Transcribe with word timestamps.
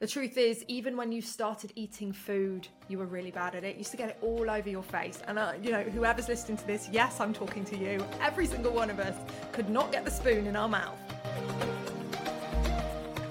The 0.00 0.06
truth 0.06 0.38
is, 0.38 0.64
even 0.66 0.96
when 0.96 1.12
you 1.12 1.20
started 1.20 1.74
eating 1.76 2.10
food, 2.10 2.66
you 2.88 2.96
were 2.96 3.04
really 3.04 3.30
bad 3.30 3.54
at 3.54 3.64
it. 3.64 3.74
You 3.74 3.80
used 3.80 3.90
to 3.90 3.98
get 3.98 4.08
it 4.08 4.16
all 4.22 4.50
over 4.50 4.66
your 4.66 4.82
face. 4.82 5.20
And, 5.28 5.38
uh, 5.38 5.52
you 5.62 5.72
know, 5.72 5.82
whoever's 5.82 6.26
listening 6.26 6.56
to 6.56 6.66
this, 6.66 6.88
yes, 6.90 7.20
I'm 7.20 7.34
talking 7.34 7.66
to 7.66 7.76
you. 7.76 8.02
Every 8.18 8.46
single 8.46 8.72
one 8.72 8.88
of 8.88 8.98
us 8.98 9.14
could 9.52 9.68
not 9.68 9.92
get 9.92 10.06
the 10.06 10.10
spoon 10.10 10.46
in 10.46 10.56
our 10.56 10.70
mouth. 10.70 10.98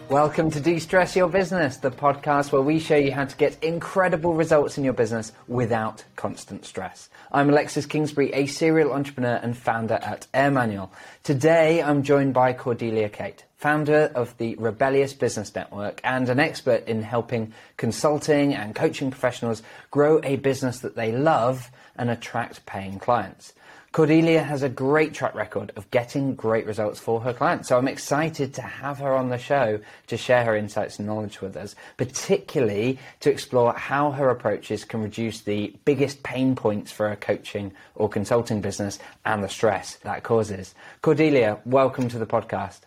Welcome 0.10 0.52
to 0.52 0.60
De-Stress 0.60 1.16
Your 1.16 1.28
Business, 1.28 1.78
the 1.78 1.90
podcast 1.90 2.52
where 2.52 2.62
we 2.62 2.78
show 2.78 2.98
you 2.98 3.14
how 3.14 3.26
to 3.26 3.36
get 3.36 3.58
incredible 3.64 4.36
results 4.36 4.78
in 4.78 4.84
your 4.84 4.94
business 4.94 5.32
without 5.48 6.04
constant 6.18 6.66
stress. 6.66 7.10
I'm 7.32 7.50
Alexis 7.50 7.88
Kingsbury, 7.88 8.32
a 8.32 8.46
serial 8.46 8.94
entrepreneur 8.94 9.40
and 9.42 9.58
founder 9.58 9.96
at 10.04 10.28
Air 10.36 10.52
Manual. 10.52 10.92
Today, 11.24 11.82
I'm 11.82 12.04
joined 12.04 12.36
by 12.36 12.54
Cordelia 12.54 13.10
Kate 13.10 13.44
founder 13.60 14.10
of 14.16 14.36
the 14.38 14.56
Rebellious 14.56 15.12
Business 15.12 15.54
Network 15.54 16.00
and 16.06 16.30
an 16.30 16.40
expert 16.40 16.88
in 16.88 17.04
helping 17.04 17.54
consulting 17.76 18.56
and 18.56 18.74
coaching 18.74 19.12
professionals 19.12 19.62
grow 19.92 20.22
a 20.24 20.38
business 20.38 20.80
that 20.80 20.96
they 20.96 21.12
love 21.12 21.70
and 21.98 22.10
attract 22.10 22.66
paying 22.66 23.00
clients. 23.00 23.52
Cordelia 23.92 24.44
has 24.44 24.64
a 24.64 24.70
great 24.70 25.14
track 25.14 25.36
record 25.36 25.74
of 25.76 25.92
getting 25.92 26.36
great 26.36 26.66
results 26.68 27.02
for 27.02 27.20
her 27.20 27.34
clients, 27.34 27.68
so 27.68 27.78
I'm 27.78 27.88
excited 27.90 28.54
to 28.54 28.62
have 28.62 29.00
her 29.00 29.14
on 29.14 29.28
the 29.28 29.38
show 29.38 29.80
to 30.08 30.16
share 30.16 30.46
her 30.46 30.56
insights 30.56 30.98
and 30.98 31.08
knowledge 31.08 31.42
with 31.42 31.58
us, 31.58 31.76
particularly 31.98 32.98
to 33.20 33.30
explore 33.30 33.74
how 33.74 34.12
her 34.12 34.30
approaches 34.30 34.86
can 34.86 35.02
reduce 35.02 35.42
the 35.42 35.76
biggest 35.84 36.24
pain 36.24 36.56
points 36.56 36.94
for 36.94 37.12
a 37.12 37.18
coaching 37.18 37.74
or 37.96 38.08
consulting 38.08 38.62
business 38.62 39.00
and 39.26 39.44
the 39.44 39.50
stress 39.50 39.96
that 39.98 40.24
causes. 40.24 40.76
Cordelia, 41.02 41.60
welcome 41.66 42.08
to 42.08 42.20
the 42.20 42.28
podcast. 42.28 42.82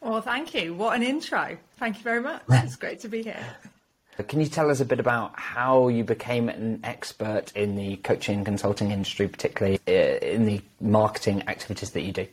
Well, 0.00 0.20
thank 0.20 0.54
you. 0.54 0.74
What 0.74 0.96
an 0.96 1.02
intro. 1.02 1.58
Thank 1.76 1.96
you 1.96 2.02
very 2.02 2.20
much. 2.20 2.42
It's 2.48 2.76
great 2.76 3.00
to 3.00 3.08
be 3.08 3.22
here. 3.22 3.44
Can 4.26 4.40
you 4.40 4.46
tell 4.46 4.70
us 4.70 4.80
a 4.80 4.84
bit 4.84 4.98
about 4.98 5.38
how 5.38 5.86
you 5.88 6.02
became 6.02 6.48
an 6.48 6.80
expert 6.82 7.52
in 7.54 7.76
the 7.76 7.96
coaching 7.98 8.38
and 8.38 8.44
consulting 8.44 8.90
industry, 8.90 9.28
particularly 9.28 9.78
uh, 9.86 9.92
in 9.92 10.44
the 10.44 10.60
marketing 10.80 11.44
activities 11.46 11.90
that 11.90 12.02
you 12.02 12.12
do? 12.12 12.26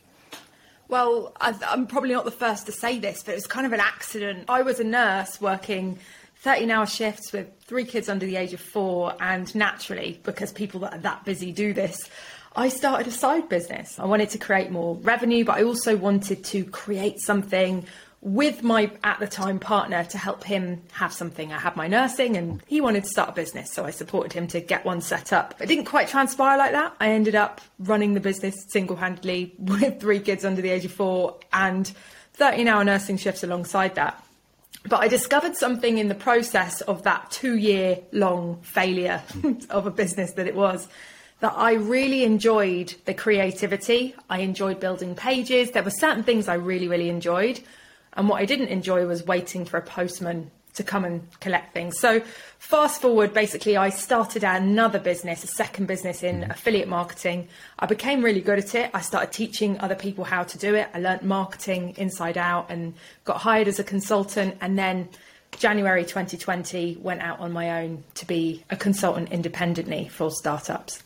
Well, 0.88 1.32
I'm 1.40 1.86
probably 1.86 2.12
not 2.12 2.24
the 2.24 2.30
first 2.32 2.66
to 2.66 2.72
say 2.72 2.98
this, 2.98 3.22
but 3.22 3.32
it 3.32 3.36
was 3.36 3.46
kind 3.46 3.66
of 3.66 3.72
an 3.72 3.80
accident. 3.80 4.44
I 4.48 4.62
was 4.62 4.80
a 4.80 4.84
nurse 4.84 5.40
working 5.40 5.98
13 6.36 6.70
hour 6.70 6.86
shifts 6.86 7.32
with 7.32 7.48
three 7.62 7.84
kids 7.84 8.08
under 8.08 8.26
the 8.26 8.36
age 8.36 8.52
of 8.52 8.60
four, 8.60 9.14
and 9.20 9.52
naturally, 9.54 10.20
because 10.22 10.52
people 10.52 10.80
that 10.80 10.94
are 10.94 10.98
that 10.98 11.24
busy 11.24 11.50
do 11.50 11.72
this, 11.72 11.98
I 12.56 12.70
started 12.70 13.06
a 13.06 13.10
side 13.10 13.50
business. 13.50 13.98
I 13.98 14.06
wanted 14.06 14.30
to 14.30 14.38
create 14.38 14.70
more 14.70 14.96
revenue, 14.96 15.44
but 15.44 15.58
I 15.58 15.62
also 15.62 15.94
wanted 15.94 16.42
to 16.44 16.64
create 16.64 17.20
something 17.20 17.86
with 18.22 18.62
my 18.62 18.90
at 19.04 19.20
the 19.20 19.26
time 19.26 19.58
partner 19.58 20.02
to 20.04 20.16
help 20.16 20.42
him 20.42 20.82
have 20.92 21.12
something. 21.12 21.52
I 21.52 21.58
had 21.58 21.76
my 21.76 21.86
nursing 21.86 22.34
and 22.34 22.62
he 22.66 22.80
wanted 22.80 23.04
to 23.04 23.10
start 23.10 23.28
a 23.28 23.32
business, 23.32 23.70
so 23.70 23.84
I 23.84 23.90
supported 23.90 24.32
him 24.32 24.46
to 24.48 24.60
get 24.60 24.86
one 24.86 25.02
set 25.02 25.34
up. 25.34 25.54
It 25.60 25.66
didn't 25.66 25.84
quite 25.84 26.08
transpire 26.08 26.56
like 26.56 26.72
that. 26.72 26.96
I 26.98 27.10
ended 27.10 27.34
up 27.34 27.60
running 27.78 28.14
the 28.14 28.20
business 28.20 28.54
single 28.68 28.96
handedly 28.96 29.54
with 29.58 30.00
three 30.00 30.20
kids 30.20 30.42
under 30.42 30.62
the 30.62 30.70
age 30.70 30.86
of 30.86 30.92
four 30.92 31.38
and 31.52 31.92
13 32.32 32.66
hour 32.68 32.82
nursing 32.84 33.18
shifts 33.18 33.44
alongside 33.44 33.96
that. 33.96 34.22
But 34.88 35.00
I 35.00 35.08
discovered 35.08 35.56
something 35.56 35.98
in 35.98 36.08
the 36.08 36.14
process 36.14 36.80
of 36.80 37.02
that 37.02 37.30
two 37.30 37.56
year 37.56 37.98
long 38.12 38.62
failure 38.62 39.22
of 39.70 39.86
a 39.86 39.90
business 39.90 40.32
that 40.32 40.46
it 40.46 40.54
was 40.54 40.88
that 41.40 41.52
I 41.54 41.74
really 41.74 42.24
enjoyed 42.24 42.94
the 43.04 43.14
creativity. 43.14 44.14
I 44.30 44.38
enjoyed 44.38 44.80
building 44.80 45.14
pages. 45.14 45.72
There 45.72 45.82
were 45.82 45.90
certain 45.90 46.22
things 46.22 46.48
I 46.48 46.54
really, 46.54 46.88
really 46.88 47.10
enjoyed. 47.10 47.60
And 48.14 48.28
what 48.28 48.40
I 48.40 48.46
didn't 48.46 48.68
enjoy 48.68 49.06
was 49.06 49.26
waiting 49.26 49.64
for 49.64 49.76
a 49.76 49.82
postman 49.82 50.50
to 50.74 50.82
come 50.82 51.04
and 51.04 51.28
collect 51.40 51.72
things. 51.72 51.98
So, 51.98 52.20
fast 52.58 53.00
forward, 53.00 53.32
basically, 53.32 53.76
I 53.76 53.88
started 53.90 54.44
another 54.44 54.98
business, 54.98 55.42
a 55.42 55.46
second 55.46 55.86
business 55.86 56.22
in 56.22 56.42
mm-hmm. 56.42 56.50
affiliate 56.50 56.88
marketing. 56.88 57.48
I 57.78 57.86
became 57.86 58.22
really 58.22 58.42
good 58.42 58.58
at 58.58 58.74
it. 58.74 58.90
I 58.92 59.00
started 59.00 59.32
teaching 59.32 59.78
other 59.80 59.94
people 59.94 60.24
how 60.24 60.44
to 60.44 60.58
do 60.58 60.74
it. 60.74 60.88
I 60.94 61.00
learnt 61.00 61.22
marketing 61.22 61.94
inside 61.96 62.38
out 62.38 62.70
and 62.70 62.94
got 63.24 63.38
hired 63.38 63.68
as 63.68 63.78
a 63.78 63.84
consultant. 63.84 64.56
And 64.60 64.78
then 64.78 65.08
January 65.52 66.02
2020, 66.02 66.98
went 67.00 67.22
out 67.22 67.40
on 67.40 67.52
my 67.52 67.82
own 67.82 68.04
to 68.14 68.26
be 68.26 68.64
a 68.70 68.76
consultant 68.76 69.30
independently 69.32 70.08
for 70.08 70.30
startups. 70.30 71.02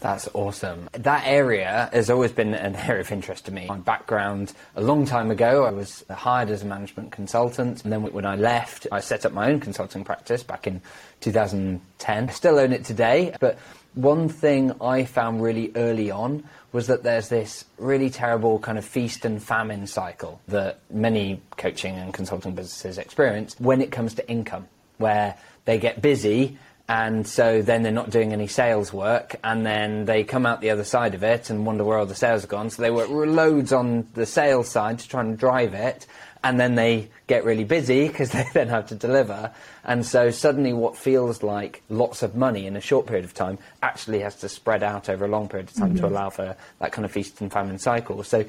That's 0.00 0.28
awesome. 0.32 0.88
That 0.92 1.24
area 1.26 1.90
has 1.92 2.08
always 2.10 2.32
been 2.32 2.54
an 2.54 2.76
area 2.88 3.00
of 3.00 3.10
interest 3.10 3.46
to 3.46 3.52
me. 3.52 3.66
My 3.66 3.78
background, 3.78 4.52
a 4.76 4.80
long 4.80 5.06
time 5.06 5.30
ago, 5.30 5.64
I 5.64 5.70
was 5.70 6.04
hired 6.08 6.50
as 6.50 6.62
a 6.62 6.66
management 6.66 7.12
consultant. 7.12 7.82
And 7.84 7.92
then 7.92 8.02
when 8.12 8.24
I 8.26 8.36
left, 8.36 8.86
I 8.92 9.00
set 9.00 9.26
up 9.26 9.32
my 9.32 9.50
own 9.50 9.60
consulting 9.60 10.04
practice 10.04 10.42
back 10.42 10.66
in 10.66 10.80
2010. 11.20 12.28
I 12.28 12.32
still 12.32 12.58
own 12.58 12.72
it 12.72 12.84
today. 12.84 13.34
But 13.40 13.58
one 13.94 14.28
thing 14.28 14.72
I 14.80 15.04
found 15.04 15.42
really 15.42 15.72
early 15.74 16.10
on 16.10 16.44
was 16.72 16.86
that 16.86 17.02
there's 17.02 17.28
this 17.28 17.64
really 17.78 18.10
terrible 18.10 18.58
kind 18.58 18.78
of 18.78 18.84
feast 18.84 19.24
and 19.24 19.42
famine 19.42 19.86
cycle 19.86 20.40
that 20.48 20.78
many 20.90 21.40
coaching 21.56 21.96
and 21.96 22.14
consulting 22.14 22.54
businesses 22.54 22.98
experience 22.98 23.56
when 23.58 23.80
it 23.80 23.90
comes 23.90 24.14
to 24.14 24.28
income, 24.30 24.68
where 24.98 25.36
they 25.64 25.78
get 25.78 26.00
busy 26.00 26.56
and 26.88 27.26
so 27.26 27.60
then 27.60 27.82
they're 27.82 27.92
not 27.92 28.10
doing 28.10 28.32
any 28.32 28.46
sales 28.46 28.92
work, 28.92 29.36
and 29.44 29.66
then 29.66 30.06
they 30.06 30.24
come 30.24 30.46
out 30.46 30.60
the 30.60 30.70
other 30.70 30.84
side 30.84 31.14
of 31.14 31.22
it 31.22 31.50
and 31.50 31.66
wonder 31.66 31.84
where 31.84 31.98
all 31.98 32.06
the 32.06 32.14
sales 32.14 32.42
have 32.42 32.50
gone. 32.50 32.70
So 32.70 32.80
they 32.80 32.90
work 32.90 33.10
loads 33.10 33.72
on 33.72 34.06
the 34.14 34.24
sales 34.24 34.68
side 34.68 34.98
to 35.00 35.08
try 35.08 35.20
and 35.20 35.36
drive 35.36 35.74
it, 35.74 36.06
and 36.42 36.58
then 36.58 36.76
they 36.76 37.10
get 37.26 37.44
really 37.44 37.64
busy 37.64 38.08
because 38.08 38.30
they 38.32 38.46
then 38.54 38.68
have 38.68 38.88
to 38.88 38.94
deliver. 38.94 39.52
And 39.84 40.06
so 40.06 40.30
suddenly, 40.30 40.72
what 40.72 40.96
feels 40.96 41.42
like 41.42 41.82
lots 41.90 42.22
of 42.22 42.34
money 42.34 42.66
in 42.66 42.74
a 42.74 42.80
short 42.80 43.06
period 43.06 43.26
of 43.26 43.34
time 43.34 43.58
actually 43.82 44.20
has 44.20 44.36
to 44.36 44.48
spread 44.48 44.82
out 44.82 45.10
over 45.10 45.26
a 45.26 45.28
long 45.28 45.48
period 45.48 45.68
of 45.68 45.74
time 45.74 45.90
mm-hmm. 45.90 45.98
to 45.98 46.06
allow 46.06 46.30
for 46.30 46.56
that 46.78 46.92
kind 46.92 47.04
of 47.04 47.12
feast 47.12 47.40
and 47.42 47.52
famine 47.52 47.78
cycle. 47.78 48.22
So 48.24 48.46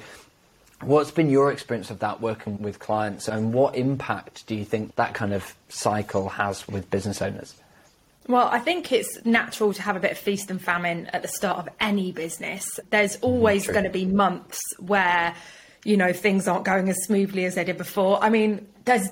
What's 0.82 1.12
been 1.12 1.30
your 1.30 1.52
experience 1.52 1.90
of 1.90 2.00
that 2.00 2.22
working 2.22 2.62
with 2.62 2.80
clients, 2.80 3.28
and 3.28 3.54
what 3.54 3.76
impact 3.76 4.48
do 4.48 4.56
you 4.56 4.64
think 4.64 4.96
that 4.96 5.14
kind 5.14 5.34
of 5.34 5.54
cycle 5.68 6.30
has 6.30 6.66
with 6.70 6.90
business 6.90 7.22
owners? 7.22 7.54
Well, 8.28 8.48
I 8.48 8.60
think 8.60 8.92
it's 8.92 9.26
natural 9.26 9.74
to 9.74 9.82
have 9.82 9.96
a 9.96 10.00
bit 10.00 10.12
of 10.12 10.18
feast 10.18 10.52
and 10.52 10.62
famine 10.62 11.08
at 11.08 11.22
the 11.22 11.28
start 11.28 11.58
of 11.58 11.70
any 11.80 12.12
business. 12.12 12.80
There's 12.90 13.16
mm-hmm, 13.18 13.26
always 13.26 13.68
going 13.68 13.86
to 13.86 13.90
be 13.90 14.06
months 14.06 14.60
where, 14.78 15.34
you 15.84 15.98
know, 15.98 16.14
things 16.14 16.48
aren't 16.48 16.66
going 16.66 16.90
as 16.90 16.98
smoothly 17.04 17.46
as 17.46 17.56
they 17.56 17.64
did 17.64 17.78
before. 17.78 18.24
I 18.24 18.30
mean, 18.30 18.68
there's 18.86 19.10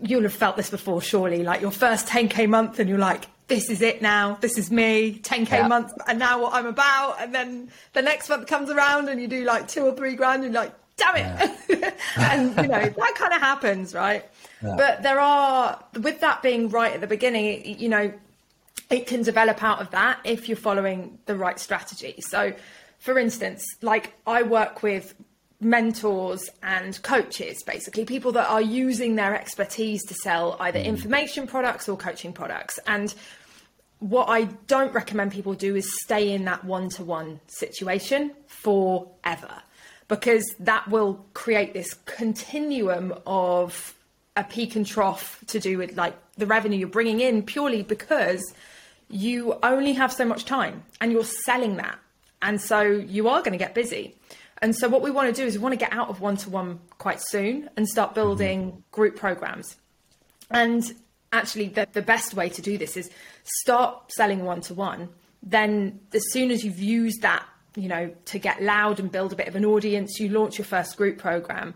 you'll 0.00 0.22
have 0.22 0.32
felt 0.32 0.56
this 0.56 0.70
before, 0.70 1.00
surely. 1.00 1.42
Like 1.42 1.60
your 1.60 1.70
first 1.70 2.06
10k 2.06 2.48
month, 2.48 2.78
and 2.78 2.88
you're 2.88 2.98
like, 2.98 3.26
this 3.48 3.70
is 3.70 3.82
it 3.82 4.02
now. 4.02 4.38
This 4.40 4.58
is 4.58 4.70
me. 4.70 5.20
10k 5.22 5.50
yeah. 5.50 5.68
month, 5.68 5.92
and 6.06 6.18
now 6.18 6.40
what 6.42 6.54
I'm 6.54 6.66
about. 6.66 7.20
And 7.20 7.34
then 7.34 7.70
the 7.92 8.02
next 8.02 8.28
month 8.28 8.46
comes 8.46 8.70
around, 8.70 9.08
and 9.08 9.20
you 9.20 9.28
do 9.28 9.44
like 9.44 9.68
two 9.68 9.82
or 9.84 9.94
three 9.94 10.14
grand, 10.14 10.44
and 10.44 10.52
you're 10.52 10.62
like, 10.62 10.74
damn 10.96 11.16
it. 11.16 11.58
Yeah. 11.68 11.92
and 12.16 12.56
you 12.56 12.68
know 12.68 12.80
that 12.80 13.14
kind 13.16 13.32
of 13.32 13.40
happens, 13.40 13.94
right? 13.94 14.24
Yeah. 14.62 14.74
But 14.76 15.02
there 15.02 15.20
are, 15.20 15.82
with 16.00 16.20
that 16.20 16.42
being 16.42 16.68
right 16.68 16.92
at 16.92 17.00
the 17.00 17.06
beginning, 17.06 17.78
you 17.78 17.88
know, 17.88 18.12
it 18.90 19.06
can 19.06 19.22
develop 19.22 19.62
out 19.62 19.80
of 19.80 19.90
that 19.90 20.18
if 20.24 20.48
you're 20.48 20.56
following 20.56 21.18
the 21.26 21.36
right 21.36 21.58
strategy. 21.58 22.16
So, 22.28 22.52
for 22.98 23.18
instance, 23.18 23.64
like 23.80 24.12
I 24.26 24.42
work 24.42 24.82
with 24.82 25.14
mentors 25.60 26.48
and 26.62 27.00
coaches, 27.02 27.62
basically 27.64 28.04
people 28.04 28.32
that 28.32 28.48
are 28.48 28.60
using 28.60 29.14
their 29.14 29.34
expertise 29.34 30.04
to 30.06 30.14
sell 30.14 30.56
either 30.60 30.78
mm. 30.78 30.84
information 30.84 31.46
products 31.46 31.88
or 31.88 31.96
coaching 31.96 32.32
products. 32.32 32.78
And 32.86 33.14
what 34.00 34.28
I 34.28 34.44
don't 34.66 34.92
recommend 34.92 35.32
people 35.32 35.54
do 35.54 35.76
is 35.76 35.88
stay 36.02 36.32
in 36.32 36.44
that 36.46 36.64
one 36.64 36.88
to 36.90 37.04
one 37.04 37.40
situation 37.46 38.32
forever 38.46 39.62
because 40.08 40.44
that 40.58 40.88
will 40.88 41.24
create 41.34 41.72
this 41.72 41.94
continuum 42.04 43.14
of 43.26 43.94
a 44.36 44.42
peak 44.44 44.74
and 44.74 44.86
trough 44.86 45.42
to 45.46 45.60
do 45.60 45.78
with 45.78 45.96
like 45.96 46.14
the 46.36 46.46
revenue 46.46 46.78
you're 46.78 46.88
bringing 46.88 47.20
in 47.20 47.42
purely 47.42 47.82
because 47.82 48.54
you 49.12 49.58
only 49.62 49.92
have 49.92 50.12
so 50.12 50.24
much 50.24 50.44
time 50.44 50.82
and 51.00 51.12
you're 51.12 51.24
selling 51.24 51.76
that. 51.76 51.98
And 52.40 52.60
so 52.60 52.80
you 52.82 53.28
are 53.28 53.40
going 53.40 53.52
to 53.52 53.58
get 53.58 53.74
busy. 53.74 54.16
And 54.60 54.74
so 54.74 54.88
what 54.88 55.02
we 55.02 55.10
want 55.10 55.34
to 55.34 55.40
do 55.40 55.46
is 55.46 55.54
we 55.54 55.62
want 55.62 55.74
to 55.74 55.78
get 55.78 55.92
out 55.92 56.08
of 56.08 56.20
one 56.20 56.36
to 56.38 56.50
one 56.50 56.80
quite 56.98 57.20
soon 57.20 57.68
and 57.76 57.88
start 57.88 58.14
building 58.14 58.70
mm-hmm. 58.70 58.80
group 58.90 59.16
programs. 59.16 59.76
And 60.50 60.82
actually, 61.32 61.68
the, 61.68 61.88
the 61.92 62.02
best 62.02 62.34
way 62.34 62.48
to 62.48 62.62
do 62.62 62.78
this 62.78 62.96
is 62.96 63.10
start 63.42 64.12
selling 64.12 64.44
one 64.44 64.60
to 64.62 64.74
one. 64.74 65.08
Then, 65.42 66.00
as 66.12 66.30
soon 66.32 66.50
as 66.50 66.64
you've 66.64 66.78
used 66.78 67.22
that, 67.22 67.44
you 67.74 67.88
know, 67.88 68.14
to 68.26 68.38
get 68.38 68.62
loud 68.62 69.00
and 69.00 69.10
build 69.10 69.32
a 69.32 69.36
bit 69.36 69.48
of 69.48 69.56
an 69.56 69.64
audience, 69.64 70.20
you 70.20 70.28
launch 70.28 70.58
your 70.58 70.64
first 70.64 70.96
group 70.96 71.18
program. 71.18 71.74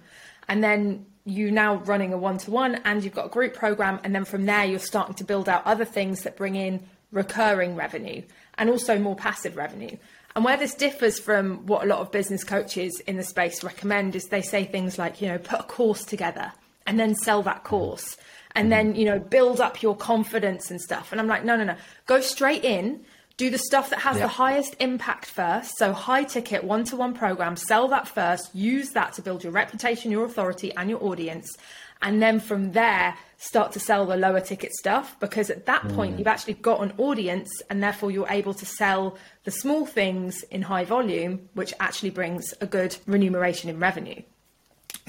And 0.49 0.63
then 0.63 1.07
you're 1.25 1.51
now 1.51 1.77
running 1.77 2.13
a 2.13 2.19
one 2.19 2.39
to 2.39 2.51
one 2.53 2.77
and 2.85 3.03
you've 3.03 3.15
got 3.15 3.27
a 3.27 3.31
group 3.31 3.55
program. 3.55 3.99
And 4.05 4.15
then 4.15 4.25
from 4.25 4.47
there, 4.47 4.65
you're 4.65 4.79
starting 4.79 5.15
to 5.17 5.25
build 5.25 5.49
out 5.49 5.67
other 5.67 5.85
things 5.85 6.23
that 6.23 6.37
bring 6.37 6.55
in 6.55 6.87
recurring 7.13 7.77
revenue 7.77 8.23
and 8.59 8.71
also 8.71 8.99
more 8.99 9.17
passive 9.17 9.57
revenue. 9.57 9.97
And 10.35 10.45
where 10.45 10.57
this 10.57 10.75
differs 10.75 11.19
from 11.19 11.67
what 11.67 11.85
a 11.85 11.87
lot 11.87 12.01
of 12.01 12.13
business 12.13 12.45
coaches 12.45 13.01
in 13.07 13.17
the 13.17 13.23
space 13.25 13.65
recommend 13.65 14.15
is 14.15 14.25
they 14.27 14.43
say 14.43 14.65
things 14.65 14.99
like, 14.99 15.23
you 15.23 15.29
know, 15.29 15.39
put 15.39 15.61
a 15.61 15.65
course 15.65 16.05
together 16.05 16.53
and 16.87 16.99
then 16.99 17.15
sell 17.15 17.43
that 17.43 17.57
mm-hmm. 17.57 17.67
course. 17.67 18.17
and 18.55 18.73
then 18.73 18.95
you 18.95 19.05
know 19.05 19.19
build 19.19 19.61
up 19.61 19.83
your 19.83 19.95
confidence 19.97 20.71
and 20.71 20.81
stuff 20.81 21.13
and 21.13 21.21
i'm 21.21 21.27
like 21.27 21.45
no 21.45 21.57
no 21.57 21.65
no 21.65 21.77
go 22.07 22.21
straight 22.21 22.65
in 22.65 23.05
do 23.37 23.51
the 23.51 23.59
stuff 23.59 23.91
that 23.91 23.99
has 24.01 24.17
Yeah. 24.17 24.23
the 24.23 24.29
highest 24.29 24.75
impact 24.81 25.27
first 25.27 25.77
so 25.77 25.93
high 25.93 26.25
ticket 26.25 26.65
one-to-one 26.65 27.13
program 27.15 27.57
sell 27.57 27.89
that 27.89 28.09
first 28.09 28.55
use 28.55 28.91
that 28.91 29.13
to 29.15 29.23
build 29.23 29.45
your 29.45 29.53
reputation 29.53 30.11
your 30.11 30.25
authority 30.25 30.73
and 30.75 30.89
your 30.89 31.03
audience 31.05 31.57
and 32.03 32.23
then 32.23 32.41
from 32.41 32.73
there 32.73 33.17
start 33.39 33.73
to 33.73 33.81
sell 33.81 34.07
the 34.07 34.17
lower 34.17 34.41
ticket 34.41 34.73
stuff 34.73 35.19
because 35.21 35.51
at 35.51 35.67
that 35.67 35.87
point 35.91 36.15
mm. 36.15 36.19
you've 36.19 36.27
actually 36.27 36.55
got 36.55 36.81
an 36.81 36.93
audience 36.99 37.51
and 37.69 37.83
therefore 37.83 38.11
you're 38.11 38.29
able 38.31 38.55
to 38.55 38.65
sell 38.67 39.17
the 39.45 39.51
small 39.51 39.85
things 39.85 40.43
in 40.45 40.63
high 40.63 40.85
volume 40.85 41.49
which 41.55 41.75
actually 41.81 42.11
brings 42.11 42.55
a 42.61 42.67
good 42.67 42.97
remuneration 43.07 43.69
in 43.69 43.79
revenue. 43.79 44.21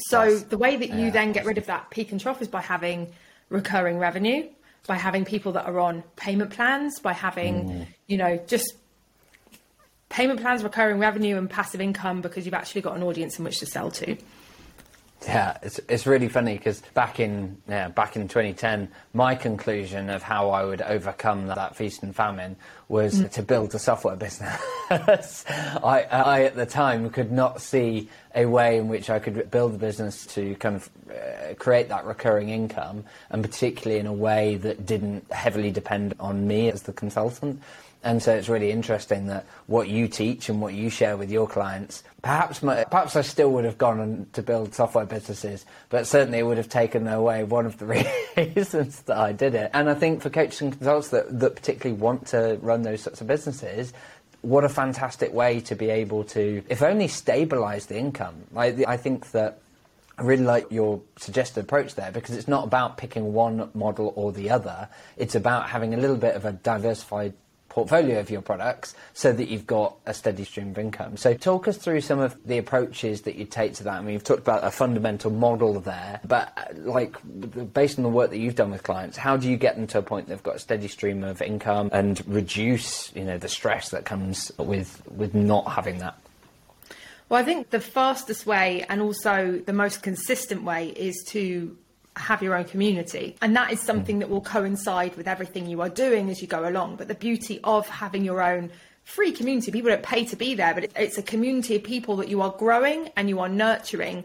So 0.09 0.19
That's- 0.19 0.43
the 0.43 0.57
way 0.57 0.75
that 0.75 0.89
you 0.89 1.05
yeah, 1.05 1.09
then 1.11 1.31
get 1.31 1.45
rid 1.45 1.57
of 1.57 1.65
that 1.67 1.89
peak 1.89 2.11
and 2.11 2.19
trough 2.19 2.41
is 2.41 2.47
by 2.47 2.61
having 2.61 3.11
recurring 3.49 3.97
revenue, 3.97 4.47
by 4.87 4.95
having 4.95 5.25
people 5.25 5.53
that 5.53 5.65
are 5.65 5.79
on 5.79 6.03
payment 6.15 6.51
plans, 6.51 6.99
by 6.99 7.13
having, 7.13 7.69
mm. 7.69 7.87
you 8.07 8.17
know, 8.17 8.37
just 8.47 8.75
payment 10.09 10.41
plans, 10.41 10.63
recurring 10.63 10.99
revenue 10.99 11.37
and 11.37 11.49
passive 11.49 11.81
income 11.81 12.21
because 12.21 12.45
you've 12.45 12.53
actually 12.53 12.81
got 12.81 12.95
an 12.95 13.03
audience 13.03 13.39
in 13.39 13.45
which 13.45 13.59
to 13.59 13.65
sell 13.65 13.91
to. 13.91 14.17
Yeah, 15.23 15.57
it's 15.63 15.79
it's 15.89 16.05
really 16.05 16.29
funny 16.29 16.57
because 16.57 16.81
back 16.93 17.19
in 17.19 17.57
yeah, 17.67 17.89
back 17.89 18.15
in 18.15 18.27
2010, 18.27 18.89
my 19.13 19.33
conclusion 19.33 20.09
of 20.09 20.21
how 20.21 20.51
I 20.51 20.63
would 20.63 20.81
overcome 20.81 21.47
that 21.47 21.75
feast 21.75 22.03
and 22.03 22.15
famine 22.15 22.55
was 22.89 23.27
to 23.29 23.43
build 23.43 23.75
a 23.75 23.79
software 23.79 24.15
business. 24.15 24.61
I, 24.89 26.07
I 26.09 26.43
at 26.43 26.55
the 26.55 26.65
time 26.65 27.09
could 27.09 27.31
not 27.31 27.61
see 27.61 28.09
a 28.33 28.45
way 28.45 28.77
in 28.77 28.87
which 28.87 29.09
I 29.09 29.19
could 29.19 29.51
build 29.51 29.75
a 29.75 29.77
business 29.77 30.25
to 30.27 30.55
kind 30.55 30.75
of 30.75 30.89
uh, 31.09 31.53
create 31.55 31.89
that 31.89 32.05
recurring 32.05 32.49
income, 32.49 33.03
and 33.29 33.43
particularly 33.43 33.99
in 33.99 34.07
a 34.07 34.13
way 34.13 34.55
that 34.55 34.85
didn't 34.85 35.29
heavily 35.31 35.71
depend 35.71 36.15
on 36.19 36.47
me 36.47 36.69
as 36.69 36.83
the 36.83 36.93
consultant. 36.93 37.61
And 38.03 38.21
so 38.21 38.33
it's 38.33 38.47
really 38.47 38.71
interesting 38.71 39.27
that 39.27 39.45
what 39.65 39.89
you 39.89 40.07
teach 40.07 40.49
and 40.49 40.61
what 40.61 40.73
you 40.73 40.89
share 40.89 41.17
with 41.17 41.31
your 41.31 41.47
clients, 41.47 42.03
perhaps 42.21 42.61
my, 42.61 42.85
perhaps 42.85 43.15
I 43.15 43.21
still 43.21 43.51
would 43.51 43.65
have 43.65 43.77
gone 43.77 43.99
on 43.99 44.27
to 44.33 44.41
build 44.41 44.73
software 44.73 45.05
businesses, 45.05 45.65
but 45.89 46.05
certainly 46.07 46.39
it 46.39 46.43
would 46.43 46.57
have 46.57 46.69
taken 46.69 47.07
away 47.07 47.43
one 47.43 47.65
of 47.65 47.77
the 47.79 47.85
reasons 48.37 49.01
that 49.03 49.17
I 49.17 49.33
did 49.33 49.55
it. 49.55 49.71
And 49.73 49.89
I 49.89 49.95
think 49.95 50.21
for 50.21 50.29
coaches 50.29 50.61
and 50.61 50.71
consultants 50.71 51.09
that, 51.09 51.39
that 51.39 51.55
particularly 51.55 51.99
want 51.99 52.27
to 52.27 52.59
run 52.61 52.76
those 52.83 53.01
sorts 53.01 53.21
of 53.21 53.27
businesses, 53.27 53.93
what 54.41 54.63
a 54.63 54.69
fantastic 54.69 55.33
way 55.33 55.59
to 55.61 55.75
be 55.75 55.89
able 55.89 56.23
to, 56.25 56.63
if 56.69 56.81
only 56.81 57.07
stabilize 57.07 57.87
the 57.87 57.97
income. 57.97 58.35
Like, 58.51 58.87
I 58.87 58.97
think 58.97 59.31
that 59.31 59.59
I 60.17 60.23
really 60.23 60.43
like 60.43 60.71
your 60.71 61.01
suggested 61.17 61.61
approach 61.61 61.95
there 61.95 62.11
because 62.11 62.35
it's 62.35 62.47
not 62.47 62.63
about 62.63 62.97
picking 62.97 63.33
one 63.33 63.69
model 63.73 64.13
or 64.15 64.31
the 64.31 64.49
other. 64.49 64.89
It's 65.15 65.35
about 65.35 65.69
having 65.69 65.93
a 65.93 65.97
little 65.97 66.15
bit 66.15 66.35
of 66.35 66.45
a 66.45 66.53
diversified 66.53 67.33
portfolio 67.77 68.19
of 68.19 68.31
your 68.31 68.41
products 68.41 68.95
so 69.13 69.31
that 69.31 69.49
you've 69.49 69.67
got 69.67 69.95
a 70.07 70.13
steady 70.13 70.43
stream 70.43 70.71
of 70.71 70.79
income. 70.79 71.15
So 71.15 71.35
talk 71.35 71.67
us 71.67 71.77
through 71.77 72.01
some 72.01 72.17
of 72.17 72.35
the 72.43 72.57
approaches 72.57 73.21
that 73.21 73.35
you 73.35 73.45
take 73.45 73.75
to 73.75 73.83
that. 73.83 73.93
I 73.93 74.01
mean, 74.01 74.13
you've 74.13 74.23
talked 74.23 74.39
about 74.39 74.63
a 74.63 74.71
fundamental 74.71 75.29
model 75.29 75.79
there, 75.79 76.19
but 76.25 76.51
uh, 76.57 76.73
like 76.73 77.15
based 77.75 77.99
on 77.99 78.03
the 78.03 78.09
work 78.09 78.31
that 78.31 78.39
you've 78.39 78.55
done 78.55 78.71
with 78.71 78.81
clients, 78.81 79.15
how 79.15 79.37
do 79.37 79.47
you 79.47 79.57
get 79.57 79.75
them 79.75 79.85
to 79.87 79.99
a 79.99 80.01
point 80.01 80.27
they've 80.27 80.41
got 80.41 80.55
a 80.55 80.59
steady 80.59 80.87
stream 80.87 81.23
of 81.23 81.39
income 81.39 81.91
and 81.93 82.27
reduce, 82.27 83.15
you 83.15 83.23
know, 83.23 83.37
the 83.37 83.47
stress 83.47 83.89
that 83.89 84.05
comes 84.05 84.51
with 84.57 85.03
with 85.11 85.35
not 85.35 85.71
having 85.71 85.99
that? 85.99 86.17
Well, 87.29 87.39
I 87.39 87.43
think 87.43 87.69
the 87.69 87.79
fastest 87.79 88.47
way 88.47 88.87
and 88.89 89.01
also 89.01 89.61
the 89.63 89.73
most 89.73 90.01
consistent 90.01 90.63
way 90.63 90.87
is 90.87 91.23
to 91.27 91.77
have 92.19 92.41
your 92.41 92.55
own 92.55 92.65
community. 92.65 93.35
And 93.41 93.55
that 93.55 93.71
is 93.71 93.81
something 93.81 94.17
mm. 94.17 94.19
that 94.21 94.29
will 94.29 94.41
coincide 94.41 95.15
with 95.15 95.27
everything 95.27 95.67
you 95.67 95.81
are 95.81 95.89
doing 95.89 96.29
as 96.29 96.41
you 96.41 96.47
go 96.47 96.67
along. 96.67 96.95
But 96.95 97.07
the 97.07 97.15
beauty 97.15 97.59
of 97.63 97.87
having 97.87 98.23
your 98.23 98.41
own 98.41 98.71
free 99.03 99.31
community, 99.31 99.71
people 99.71 99.89
don't 99.89 100.03
pay 100.03 100.25
to 100.25 100.35
be 100.35 100.55
there, 100.55 100.73
but 100.73 100.91
it's 100.95 101.17
a 101.17 101.23
community 101.23 101.75
of 101.75 101.83
people 101.83 102.17
that 102.17 102.27
you 102.27 102.41
are 102.41 102.53
growing 102.57 103.09
and 103.15 103.29
you 103.29 103.39
are 103.39 103.49
nurturing. 103.49 104.23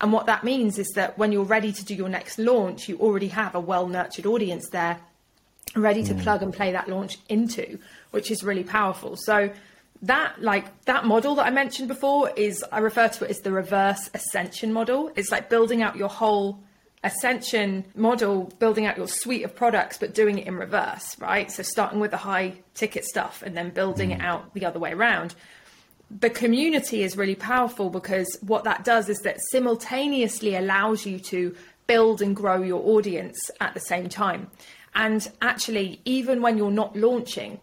And 0.00 0.12
what 0.12 0.26
that 0.26 0.42
means 0.42 0.78
is 0.78 0.88
that 0.94 1.18
when 1.18 1.32
you're 1.32 1.44
ready 1.44 1.72
to 1.72 1.84
do 1.84 1.94
your 1.94 2.08
next 2.08 2.38
launch, 2.38 2.88
you 2.88 2.98
already 2.98 3.28
have 3.28 3.54
a 3.54 3.60
well 3.60 3.86
nurtured 3.86 4.26
audience 4.26 4.68
there 4.70 4.98
ready 5.76 6.02
to 6.04 6.14
mm. 6.14 6.22
plug 6.22 6.42
and 6.42 6.52
play 6.52 6.72
that 6.72 6.88
launch 6.88 7.18
into, 7.28 7.78
which 8.10 8.30
is 8.30 8.42
really 8.42 8.64
powerful. 8.64 9.16
So 9.16 9.50
that 10.02 10.42
like 10.42 10.84
that 10.84 11.04
model 11.04 11.36
that 11.36 11.46
I 11.46 11.50
mentioned 11.50 11.88
before 11.88 12.30
is 12.30 12.64
I 12.72 12.78
refer 12.80 13.08
to 13.08 13.24
it 13.24 13.30
as 13.30 13.38
the 13.40 13.52
reverse 13.52 14.10
ascension 14.14 14.72
model. 14.72 15.12
It's 15.14 15.30
like 15.30 15.48
building 15.48 15.82
out 15.82 15.96
your 15.96 16.08
whole 16.08 16.58
ascension 17.04 17.84
model, 17.94 18.52
building 18.58 18.86
out 18.86 18.96
your 18.96 19.08
suite 19.08 19.44
of 19.44 19.54
products, 19.54 19.98
but 19.98 20.14
doing 20.14 20.38
it 20.38 20.46
in 20.46 20.56
reverse, 20.56 21.18
right? 21.18 21.50
So 21.50 21.62
starting 21.62 22.00
with 22.00 22.12
the 22.12 22.16
high 22.16 22.54
ticket 22.74 23.04
stuff 23.04 23.42
and 23.44 23.56
then 23.56 23.70
building 23.70 24.12
it 24.12 24.20
mm. 24.20 24.24
out 24.24 24.54
the 24.54 24.64
other 24.64 24.78
way 24.78 24.92
around. 24.92 25.34
The 26.10 26.30
community 26.30 27.02
is 27.02 27.16
really 27.16 27.34
powerful 27.34 27.90
because 27.90 28.38
what 28.42 28.64
that 28.64 28.84
does 28.84 29.08
is 29.08 29.18
that 29.20 29.38
simultaneously 29.50 30.54
allows 30.54 31.06
you 31.06 31.18
to 31.20 31.54
build 31.86 32.22
and 32.22 32.36
grow 32.36 32.62
your 32.62 32.82
audience 32.86 33.38
at 33.60 33.74
the 33.74 33.80
same 33.80 34.08
time. 34.08 34.48
And 34.94 35.28
actually, 35.40 36.00
even 36.04 36.42
when 36.42 36.58
you're 36.58 36.70
not 36.70 36.94
launching, 36.94 37.60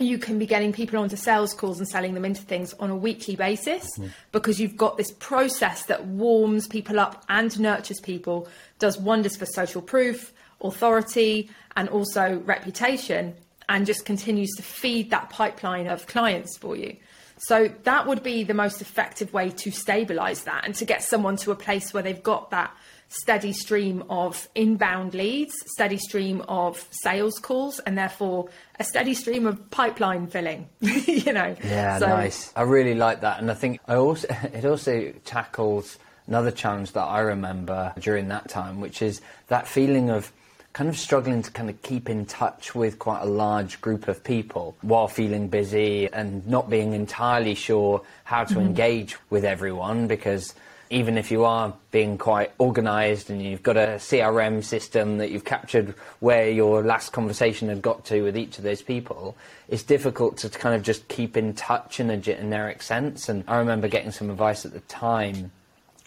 you 0.00 0.18
can 0.18 0.38
be 0.38 0.46
getting 0.46 0.72
people 0.72 0.98
onto 0.98 1.16
sales 1.16 1.52
calls 1.52 1.78
and 1.78 1.88
selling 1.88 2.14
them 2.14 2.24
into 2.24 2.42
things 2.42 2.72
on 2.74 2.90
a 2.90 2.96
weekly 2.96 3.36
basis 3.36 3.86
mm-hmm. 3.98 4.08
because 4.32 4.58
you've 4.58 4.76
got 4.76 4.96
this 4.96 5.10
process 5.12 5.84
that 5.84 6.06
warms 6.06 6.66
people 6.66 6.98
up 6.98 7.24
and 7.28 7.58
nurtures 7.60 8.00
people, 8.00 8.48
does 8.78 8.98
wonders 8.98 9.36
for 9.36 9.46
social 9.46 9.82
proof, 9.82 10.32
authority, 10.62 11.50
and 11.76 11.88
also 11.88 12.38
reputation, 12.46 13.34
and 13.68 13.86
just 13.86 14.04
continues 14.04 14.50
to 14.56 14.62
feed 14.62 15.10
that 15.10 15.30
pipeline 15.30 15.86
of 15.86 16.06
clients 16.06 16.56
for 16.56 16.76
you. 16.76 16.96
So 17.38 17.70
that 17.84 18.06
would 18.06 18.22
be 18.22 18.44
the 18.44 18.54
most 18.54 18.82
effective 18.82 19.32
way 19.32 19.50
to 19.50 19.70
stabilize 19.70 20.44
that 20.44 20.64
and 20.66 20.74
to 20.74 20.84
get 20.84 21.02
someone 21.02 21.36
to 21.38 21.52
a 21.52 21.56
place 21.56 21.94
where 21.94 22.02
they've 22.02 22.22
got 22.22 22.50
that 22.50 22.74
steady 23.10 23.52
stream 23.52 24.04
of 24.08 24.48
inbound 24.54 25.14
leads, 25.14 25.52
steady 25.66 25.98
stream 25.98 26.42
of 26.48 26.88
sales 26.90 27.38
calls, 27.38 27.78
and 27.80 27.98
therefore 27.98 28.48
a 28.78 28.84
steady 28.84 29.14
stream 29.14 29.46
of 29.46 29.70
pipeline 29.70 30.26
filling. 30.26 30.68
you 30.80 31.32
know. 31.32 31.54
Yeah, 31.62 31.98
So- 31.98 32.06
nice. 32.06 32.52
I 32.56 32.62
really 32.62 32.94
like 32.94 33.20
that, 33.20 33.40
and 33.40 33.50
I 33.50 33.54
think 33.54 33.80
I 33.86 33.96
also 33.96 34.28
it 34.52 34.64
also 34.64 35.12
tackles 35.24 35.98
another 36.26 36.50
challenge 36.52 36.92
that 36.92 37.02
I 37.02 37.20
remember 37.20 37.92
during 37.98 38.28
that 38.28 38.48
time, 38.48 38.80
which 38.80 39.02
is 39.02 39.20
that 39.48 39.66
feeling 39.66 40.10
of 40.10 40.32
kind 40.72 40.88
of 40.88 40.96
struggling 40.96 41.42
to 41.42 41.50
kind 41.50 41.68
of 41.68 41.82
keep 41.82 42.08
in 42.08 42.24
touch 42.24 42.76
with 42.76 43.00
quite 43.00 43.22
a 43.22 43.26
large 43.26 43.80
group 43.80 44.06
of 44.06 44.22
people 44.22 44.76
while 44.82 45.08
feeling 45.08 45.48
busy 45.48 46.08
and 46.12 46.46
not 46.46 46.70
being 46.70 46.92
entirely 46.92 47.56
sure 47.56 48.02
how 48.22 48.44
to 48.44 48.54
mm-hmm. 48.54 48.68
engage 48.68 49.16
with 49.30 49.44
everyone 49.44 50.06
because 50.06 50.54
even 50.90 51.16
if 51.16 51.30
you 51.30 51.44
are 51.44 51.72
being 51.92 52.18
quite 52.18 52.50
organized 52.58 53.30
and 53.30 53.40
you've 53.40 53.62
got 53.62 53.76
a 53.76 53.96
CRM 53.96 54.62
system 54.62 55.18
that 55.18 55.30
you've 55.30 55.44
captured 55.44 55.94
where 56.18 56.50
your 56.50 56.82
last 56.82 57.12
conversation 57.12 57.68
had 57.68 57.80
got 57.80 58.04
to 58.06 58.22
with 58.22 58.36
each 58.36 58.58
of 58.58 58.64
those 58.64 58.82
people, 58.82 59.36
it's 59.68 59.84
difficult 59.84 60.36
to 60.38 60.48
kind 60.48 60.74
of 60.74 60.82
just 60.82 61.06
keep 61.06 61.36
in 61.36 61.54
touch 61.54 62.00
in 62.00 62.10
a 62.10 62.16
generic 62.16 62.82
sense. 62.82 63.28
And 63.28 63.44
I 63.46 63.58
remember 63.58 63.86
getting 63.86 64.10
some 64.10 64.30
advice 64.30 64.66
at 64.66 64.72
the 64.72 64.80
time 64.80 65.52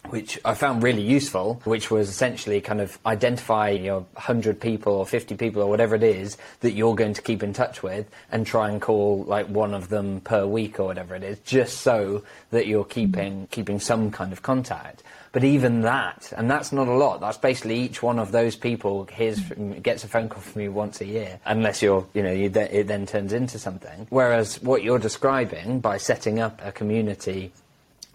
which 0.10 0.40
I 0.46 0.54
found 0.54 0.84
really 0.84 1.02
useful, 1.02 1.62
which 1.64 1.90
was 1.90 2.10
essentially 2.10 2.62
kind 2.62 2.82
of 2.82 3.00
identify 3.06 3.70
your 3.70 4.02
100 4.14 4.60
people 4.60 4.94
or 4.94 5.06
50 5.06 5.36
people 5.36 5.62
or 5.62 5.70
whatever 5.70 5.96
it 5.96 6.04
is 6.04 6.38
that 6.60 6.74
you're 6.74 6.96
going 6.96 7.14
to 7.14 7.22
keep 7.22 7.42
in 7.42 7.54
touch 7.54 7.82
with 7.82 8.08
and 8.32 8.46
try 8.46 8.70
and 8.70 8.82
call 8.82 9.24
like 9.24 9.48
one 9.48 9.74
of 9.74 9.90
them 9.90 10.22
per 10.22 10.46
week 10.46 10.80
or 10.80 10.86
whatever 10.86 11.16
it 11.16 11.24
is, 11.24 11.40
just 11.40 11.80
so 11.80 12.24
that 12.52 12.68
you're 12.68 12.86
keeping, 12.86 13.48
keeping 13.52 13.80
some 13.80 14.12
kind 14.12 14.34
of 14.34 14.42
contact. 14.42 15.04
But 15.32 15.44
even 15.44 15.82
that, 15.82 16.32
and 16.38 16.50
that's 16.50 16.72
not 16.72 16.88
a 16.88 16.94
lot, 16.94 17.20
that's 17.20 17.40
basically 17.40 17.80
each 17.80 18.04
one 18.04 18.20
of 18.20 18.32
those 18.32 18.56
people 18.56 19.06
hears 19.06 19.40
gets 19.82 20.04
a 20.04 20.08
phone 20.08 20.30
call 20.30 20.42
from 20.42 20.62
you 20.62 20.72
once 20.72 21.02
a 21.02 21.06
year, 21.06 21.40
unless 21.46 21.82
you're, 21.82 22.06
you 22.14 22.22
know, 22.22 22.32
you 22.32 22.52
it 22.54 22.86
then 22.86 23.08
turns 23.08 23.34
into 23.34 23.58
something. 23.58 24.06
Whereas 24.12 24.62
what 24.62 24.84
you're 24.84 25.00
describing 25.00 25.80
by 25.80 25.98
setting 25.98 26.40
up 26.40 26.62
a 26.64 26.72
community 26.72 27.52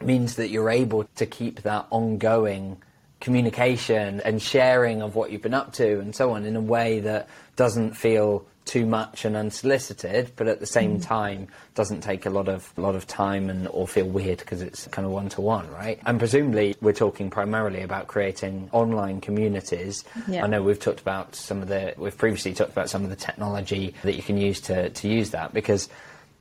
means 0.00 0.36
that 0.36 0.48
you're 0.48 0.70
able 0.70 1.04
to 1.16 1.26
keep 1.26 1.62
that 1.62 1.86
ongoing 1.90 2.80
communication 3.20 4.20
and 4.20 4.40
sharing 4.40 5.02
of 5.02 5.16
what 5.16 5.32
you've 5.32 5.42
been 5.42 5.54
up 5.54 5.72
to 5.72 5.98
and 5.98 6.14
so 6.14 6.32
on 6.32 6.44
in 6.44 6.54
a 6.54 6.60
way 6.60 7.00
that 7.00 7.28
doesn't 7.56 7.94
feel 7.94 8.46
too 8.68 8.84
much 8.84 9.24
and 9.24 9.34
unsolicited, 9.34 10.30
but 10.36 10.46
at 10.46 10.60
the 10.60 10.66
same 10.66 10.98
mm. 10.98 11.02
time 11.02 11.48
doesn't 11.74 12.02
take 12.02 12.26
a 12.26 12.30
lot 12.30 12.48
of 12.48 12.70
a 12.76 12.80
lot 12.82 12.94
of 12.94 13.06
time 13.06 13.48
and 13.48 13.66
or 13.68 13.88
feel 13.88 14.06
weird 14.06 14.38
because 14.38 14.60
it's 14.60 14.86
kind 14.88 15.06
of 15.06 15.10
one 15.10 15.28
to 15.30 15.40
one, 15.40 15.68
right? 15.70 15.98
And 16.04 16.18
presumably 16.18 16.76
we're 16.82 16.92
talking 16.92 17.30
primarily 17.30 17.80
about 17.80 18.08
creating 18.08 18.68
online 18.72 19.22
communities. 19.22 20.04
Yeah. 20.28 20.44
I 20.44 20.48
know 20.48 20.62
we've 20.62 20.78
talked 20.78 21.00
about 21.00 21.34
some 21.34 21.62
of 21.62 21.68
the 21.68 21.94
we've 21.96 22.16
previously 22.16 22.52
talked 22.52 22.72
about 22.72 22.90
some 22.90 23.04
of 23.04 23.10
the 23.10 23.16
technology 23.16 23.94
that 24.02 24.14
you 24.14 24.22
can 24.22 24.36
use 24.36 24.60
to 24.62 24.90
to 24.90 25.08
use 25.08 25.30
that 25.30 25.54
because 25.54 25.88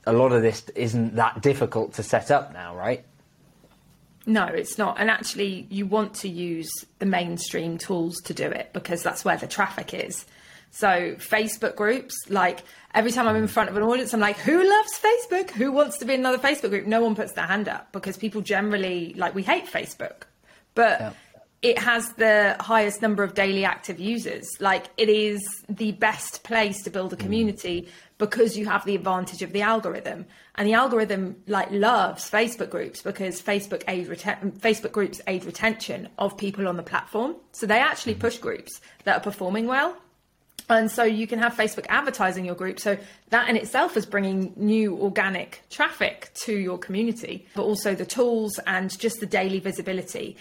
a 0.05 0.11
lot 0.11 0.33
of 0.33 0.41
this 0.41 0.67
isn't 0.75 1.15
that 1.15 1.41
difficult 1.41 1.93
to 1.93 2.03
set 2.03 2.29
up 2.29 2.51
now, 2.51 2.75
right? 2.75 3.05
No, 4.27 4.45
it's 4.45 4.77
not. 4.77 4.99
And 4.99 5.09
actually, 5.09 5.67
you 5.69 5.85
want 5.85 6.13
to 6.15 6.29
use 6.29 6.69
the 6.99 7.05
mainstream 7.05 7.77
tools 7.77 8.17
to 8.25 8.33
do 8.33 8.45
it 8.45 8.71
because 8.73 9.01
that's 9.01 9.23
where 9.23 9.37
the 9.37 9.47
traffic 9.47 9.93
is. 9.93 10.25
So, 10.69 11.15
Facebook 11.15 11.77
groups, 11.77 12.13
like 12.29 12.59
every 12.93 13.11
time 13.11 13.25
I'm 13.25 13.37
in 13.37 13.45
mm. 13.45 13.49
front 13.49 13.69
of 13.69 13.77
an 13.77 13.83
audience, 13.83 14.13
I'm 14.13 14.19
like, 14.19 14.37
who 14.37 14.57
loves 14.57 14.99
Facebook? 14.99 15.49
Who 15.51 15.71
wants 15.71 15.97
to 15.99 16.05
be 16.05 16.13
in 16.13 16.19
another 16.19 16.39
Facebook 16.39 16.71
group? 16.71 16.85
No 16.85 17.01
one 17.01 17.15
puts 17.15 17.31
their 17.31 17.45
hand 17.45 17.69
up 17.69 17.93
because 17.93 18.17
people 18.17 18.41
generally, 18.41 19.13
like, 19.15 19.33
we 19.33 19.43
hate 19.43 19.65
Facebook. 19.65 20.23
But 20.75 20.99
yeah. 20.99 21.13
It 21.61 21.79
has 21.79 22.13
the 22.13 22.55
highest 22.59 23.01
number 23.01 23.23
of 23.23 23.33
daily 23.33 23.65
active 23.65 23.99
users. 23.99 24.45
Like, 24.59 24.87
it 24.95 25.09
is 25.09 25.41
the 25.67 25.91
best 25.93 26.43
place 26.43 26.83
to 26.83 26.89
build 26.89 27.13
a 27.13 27.15
community 27.15 27.81
mm. 27.81 27.89
because 28.19 28.57
you 28.57 28.65
have 28.67 28.85
the 28.85 28.95
advantage 28.95 29.41
of 29.41 29.53
the 29.53 29.61
algorithm 29.61 30.25
and 30.55 30.67
the 30.67 30.73
algorithm 30.73 31.35
like 31.47 31.71
loves 31.71 32.29
Facebook 32.29 32.69
groups 32.69 33.01
because 33.01 33.41
Facebook 33.41 33.83
aid 33.87 34.07
reten- 34.07 34.59
Facebook 34.59 34.91
groups 34.91 35.19
aid 35.27 35.45
retention 35.45 36.09
of 36.19 36.37
people 36.37 36.67
on 36.67 36.77
the 36.77 36.83
platform. 36.83 37.35
So 37.53 37.65
they 37.65 37.79
actually 37.79 38.13
mm-hmm. 38.13 38.21
push 38.21 38.37
groups 38.37 38.79
that 39.05 39.17
are 39.17 39.21
performing 39.21 39.65
well. 39.65 39.97
And 40.69 40.91
so 40.91 41.03
you 41.03 41.27
can 41.27 41.39
have 41.39 41.53
Facebook 41.53 41.85
advertising 41.87 42.43
your 42.43 42.55
group. 42.55 42.79
So 42.79 42.97
that 43.29 43.49
in 43.49 43.55
itself 43.55 43.95
is 43.95 44.05
bringing 44.05 44.51
new 44.57 44.97
organic 44.97 45.63
traffic 45.69 46.31
to 46.43 46.53
your 46.53 46.77
community, 46.77 47.47
but 47.55 47.63
also 47.63 47.95
the 47.95 48.05
tools 48.05 48.59
and 48.67 48.97
just 48.99 49.21
the 49.21 49.25
daily 49.25 49.59
visibility 49.59 50.35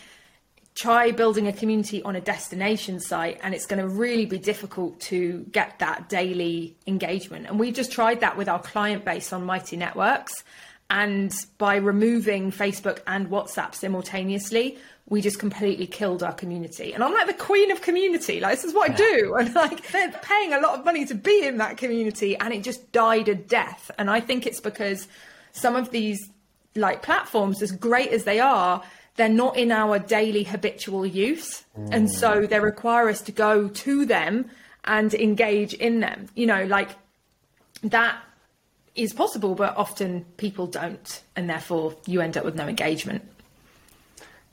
try 0.77 1.11
building 1.11 1.49
a 1.49 1.53
community 1.53 2.03
on 2.03 2.15
a 2.17 2.21
destination 2.21 3.01
site 3.01 3.41
and 3.43 3.55
it's 3.55 3.65
going 3.65 3.81
to 3.81 3.89
really 3.89 4.27
be 4.27 4.39
difficult 4.39 5.01
to 5.01 5.41
get 5.51 5.79
that 5.79 6.09
daily 6.09 6.77
engagement. 6.87 7.47
And 7.47 7.59
we've 7.59 7.75
just 7.75 7.91
tried 7.91 8.21
that 8.21 8.37
with 8.37 8.49
our 8.49 8.61
client 8.61 9.05
base 9.05 9.33
on 9.33 9.45
mighty 9.45 9.77
networks 9.77 10.45
and 10.89 11.35
by 11.59 11.77
removing 11.77 12.53
facebook 12.53 13.01
and 13.09 13.29
whatsapp 13.29 13.75
simultaneously 13.75 14.79
we 15.09 15.21
just 15.21 15.39
completely 15.39 15.87
killed 15.87 16.23
our 16.23 16.35
community. 16.35 16.93
And 16.93 17.03
i'm 17.03 17.13
like 17.13 17.27
the 17.27 17.35
queen 17.35 17.71
of 17.71 17.81
community. 17.81 18.39
Like 18.39 18.57
this 18.57 18.65
is 18.65 18.75
what 18.75 18.91
i 18.91 18.95
do. 18.95 19.35
And 19.39 19.55
like 19.55 19.91
they're 19.91 20.13
paying 20.23 20.53
a 20.53 20.61
lot 20.61 20.79
of 20.79 20.85
money 20.85 21.07
to 21.07 21.15
be 21.15 21.45
in 21.45 21.57
that 21.59 21.79
community 21.79 22.37
and 22.37 22.53
it 22.53 22.63
just 22.63 22.93
died 22.93 23.29
a 23.29 23.35
death. 23.35 23.91
And 23.99 24.11
i 24.11 24.21
think 24.21 24.47
it's 24.47 24.61
because 24.61 25.09
some 25.53 25.75
of 25.75 25.91
these 25.91 26.29
like 26.75 27.03
platforms 27.03 27.63
as 27.63 27.73
great 27.73 28.11
as 28.11 28.25
they 28.25 28.41
are 28.41 28.83
they're 29.17 29.29
not 29.29 29.57
in 29.57 29.73
our 29.73 29.99
daily 29.99 30.45
habitual 30.45 31.07
use. 31.07 31.65
Mm. 31.79 31.89
And 31.93 32.11
so 32.11 32.47
they 32.47 32.61
require 32.61 33.09
us 33.09 33.21
to 33.23 33.33
go 33.33 33.69
to 33.69 34.07
them 34.07 34.51
and 34.85 35.13
engage 35.15 35.75
in 35.75 36.01
them. 36.01 36.29
You 36.35 36.47
know, 36.47 36.65
like 36.65 36.91
that 37.83 38.19
is 38.95 39.13
possible, 39.13 39.55
but 39.55 39.77
often 39.77 40.25
people 40.37 40.67
don't. 40.67 41.23
And 41.35 41.49
therefore 41.49 41.97
you 42.07 42.21
end 42.21 42.37
up 42.37 42.45
with 42.45 42.55
no 42.55 42.67
engagement. 42.69 43.23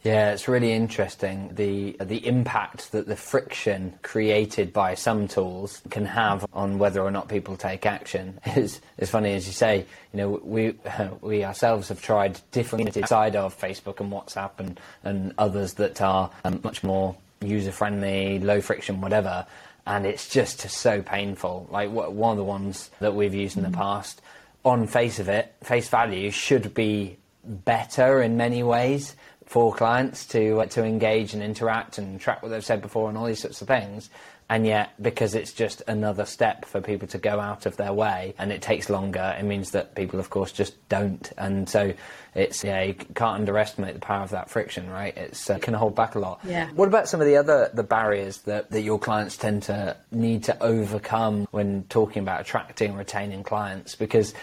Yeah, 0.03 0.31
it's 0.31 0.49
really 0.49 0.73
interesting 0.73 1.51
the 1.55 1.95
the 2.03 2.27
impact 2.27 2.91
that 2.91 3.07
the 3.07 3.15
friction 3.15 3.93
created 4.01 4.73
by 4.73 4.95
some 4.95 5.29
tools 5.29 5.81
can 5.89 6.05
have 6.05 6.45
on 6.51 6.77
whether 6.77 7.01
or 7.01 7.09
not 7.09 7.29
people 7.29 7.55
take 7.55 7.85
action. 7.85 8.39
It's, 8.45 8.81
it's 8.97 9.11
funny 9.11 9.33
as 9.33 9.47
you 9.47 9.53
say. 9.53 9.85
You 10.11 10.17
know, 10.17 10.41
we 10.43 10.75
we 11.21 11.45
ourselves 11.45 11.87
have 11.87 12.01
tried 12.01 12.41
different 12.51 12.93
side 13.07 13.37
of 13.37 13.57
Facebook 13.57 14.01
and 14.01 14.11
WhatsApp 14.11 14.51
and 14.59 14.77
and 15.05 15.33
others 15.37 15.75
that 15.75 16.01
are 16.01 16.29
um, 16.43 16.59
much 16.65 16.83
more 16.83 17.15
user 17.41 17.71
friendly, 17.71 18.39
low 18.39 18.59
friction, 18.59 18.99
whatever. 18.99 19.45
And 19.87 20.05
it's 20.05 20.27
just 20.27 20.61
so 20.69 21.01
painful. 21.01 21.67
Like 21.71 21.89
one 21.91 22.31
of 22.31 22.37
the 22.37 22.43
ones 22.43 22.89
that 22.99 23.15
we've 23.15 23.33
used 23.33 23.57
in 23.57 23.63
the 23.63 23.69
mm. 23.69 23.75
past, 23.75 24.21
on 24.63 24.87
face 24.87 25.19
of 25.19 25.29
it, 25.29 25.53
face 25.61 25.87
value 25.87 26.31
should 26.31 26.73
be 26.73 27.17
better 27.43 28.21
in 28.21 28.37
many 28.37 28.63
ways 28.63 29.15
for 29.53 29.71
clients 29.71 30.25
to 30.25 30.61
uh, 30.61 30.65
to 30.65 30.83
engage 30.83 31.35
and 31.35 31.43
interact 31.43 31.99
and 31.99 32.19
track 32.19 32.41
what 32.41 32.49
they've 32.49 32.65
said 32.65 32.81
before 32.81 33.07
and 33.07 33.15
all 33.15 33.25
these 33.25 33.39
sorts 33.39 33.61
of 33.61 33.67
things. 33.67 34.09
And 34.49 34.65
yet, 34.65 34.89
because 34.99 35.35
it's 35.35 35.53
just 35.53 35.83
another 35.87 36.25
step 36.25 36.65
for 36.65 36.81
people 36.81 37.07
to 37.09 37.19
go 37.19 37.39
out 37.39 37.67
of 37.67 37.77
their 37.77 37.93
way 37.93 38.33
and 38.39 38.51
it 38.51 38.63
takes 38.63 38.89
longer, 38.89 39.35
it 39.39 39.43
means 39.43 39.69
that 39.71 39.93
people, 39.93 40.19
of 40.19 40.31
course, 40.31 40.51
just 40.51 40.73
don't. 40.89 41.31
And 41.37 41.69
so 41.69 41.93
it's, 42.33 42.63
yeah, 42.63 42.81
you 42.81 42.95
can't 42.95 43.39
underestimate 43.39 43.93
the 43.93 43.99
power 43.99 44.23
of 44.23 44.31
that 44.31 44.49
friction, 44.49 44.89
right? 44.89 45.15
It's, 45.15 45.49
uh, 45.51 45.59
can 45.59 45.75
hold 45.75 45.95
back 45.95 46.15
a 46.15 46.19
lot. 46.19 46.39
Yeah. 46.43 46.69
What 46.71 46.87
about 46.87 47.07
some 47.07 47.21
of 47.21 47.27
the 47.27 47.37
other, 47.37 47.69
the 47.75 47.83
barriers 47.83 48.39
that, 48.39 48.71
that 48.71 48.81
your 48.81 48.97
clients 48.97 49.37
tend 49.37 49.63
to 49.63 49.95
need 50.11 50.43
to 50.45 50.61
overcome 50.61 51.47
when 51.51 51.83
talking 51.89 52.23
about 52.23 52.41
attracting 52.41 52.89
and 52.89 52.97
retaining 52.97 53.43
clients? 53.43 53.95
Because 53.95 54.33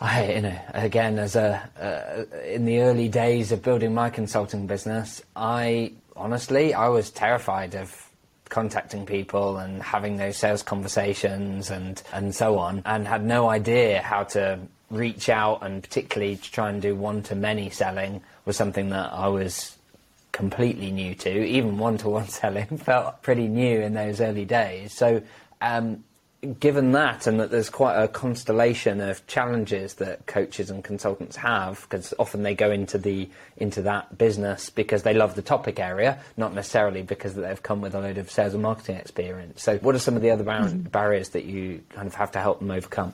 I, 0.00 0.32
you 0.32 0.40
know, 0.42 0.58
again, 0.74 1.18
as 1.18 1.36
a 1.36 1.62
uh, 1.80 2.38
in 2.44 2.66
the 2.66 2.80
early 2.80 3.08
days 3.08 3.52
of 3.52 3.62
building 3.62 3.94
my 3.94 4.10
consulting 4.10 4.66
business, 4.66 5.22
I 5.34 5.92
honestly 6.14 6.74
I 6.74 6.88
was 6.88 7.10
terrified 7.10 7.74
of 7.74 8.10
contacting 8.48 9.06
people 9.06 9.56
and 9.56 9.82
having 9.82 10.18
those 10.18 10.36
sales 10.36 10.62
conversations 10.62 11.70
and 11.70 12.02
and 12.12 12.34
so 12.34 12.58
on, 12.58 12.82
and 12.84 13.08
had 13.08 13.24
no 13.24 13.48
idea 13.48 14.02
how 14.02 14.24
to 14.24 14.58
reach 14.90 15.28
out 15.28 15.62
and 15.62 15.82
particularly 15.82 16.36
to 16.36 16.52
try 16.52 16.68
and 16.68 16.80
do 16.80 16.94
one 16.94 17.22
to 17.22 17.34
many 17.34 17.70
selling 17.70 18.22
was 18.44 18.56
something 18.56 18.90
that 18.90 19.12
I 19.12 19.28
was 19.28 19.76
completely 20.30 20.90
new 20.90 21.14
to. 21.14 21.44
Even 21.44 21.78
one 21.78 21.96
to 21.98 22.08
one 22.10 22.28
selling 22.28 22.78
felt 22.78 23.22
pretty 23.22 23.48
new 23.48 23.80
in 23.80 23.94
those 23.94 24.20
early 24.20 24.44
days. 24.44 24.92
So 24.92 25.22
um, 25.60 26.04
given 26.60 26.92
that 26.92 27.26
and 27.26 27.40
that 27.40 27.50
there's 27.50 27.70
quite 27.70 27.96
a 27.96 28.06
constellation 28.06 29.00
of 29.00 29.26
challenges 29.26 29.94
that 29.94 30.26
coaches 30.26 30.70
and 30.70 30.84
consultants 30.84 31.36
have 31.36 31.80
because 31.82 32.12
often 32.18 32.42
they 32.42 32.54
go 32.54 32.70
into 32.70 32.98
the 32.98 33.28
into 33.56 33.82
that 33.82 34.16
business 34.18 34.68
because 34.68 35.02
they 35.02 35.14
love 35.14 35.34
the 35.34 35.42
topic 35.42 35.80
area 35.80 36.18
not 36.36 36.54
necessarily 36.54 37.02
because 37.02 37.34
they've 37.34 37.62
come 37.62 37.80
with 37.80 37.94
a 37.94 38.00
load 38.00 38.18
of 38.18 38.30
sales 38.30 38.52
and 38.52 38.62
marketing 38.62 38.96
experience 38.96 39.62
so 39.62 39.78
what 39.78 39.94
are 39.94 39.98
some 39.98 40.14
of 40.14 40.22
the 40.22 40.30
other 40.30 40.44
bar- 40.44 40.60
mm-hmm. 40.60 40.82
barriers 40.82 41.30
that 41.30 41.44
you 41.44 41.82
kind 41.90 42.06
of 42.06 42.14
have 42.14 42.30
to 42.30 42.38
help 42.38 42.58
them 42.60 42.70
overcome 42.70 43.12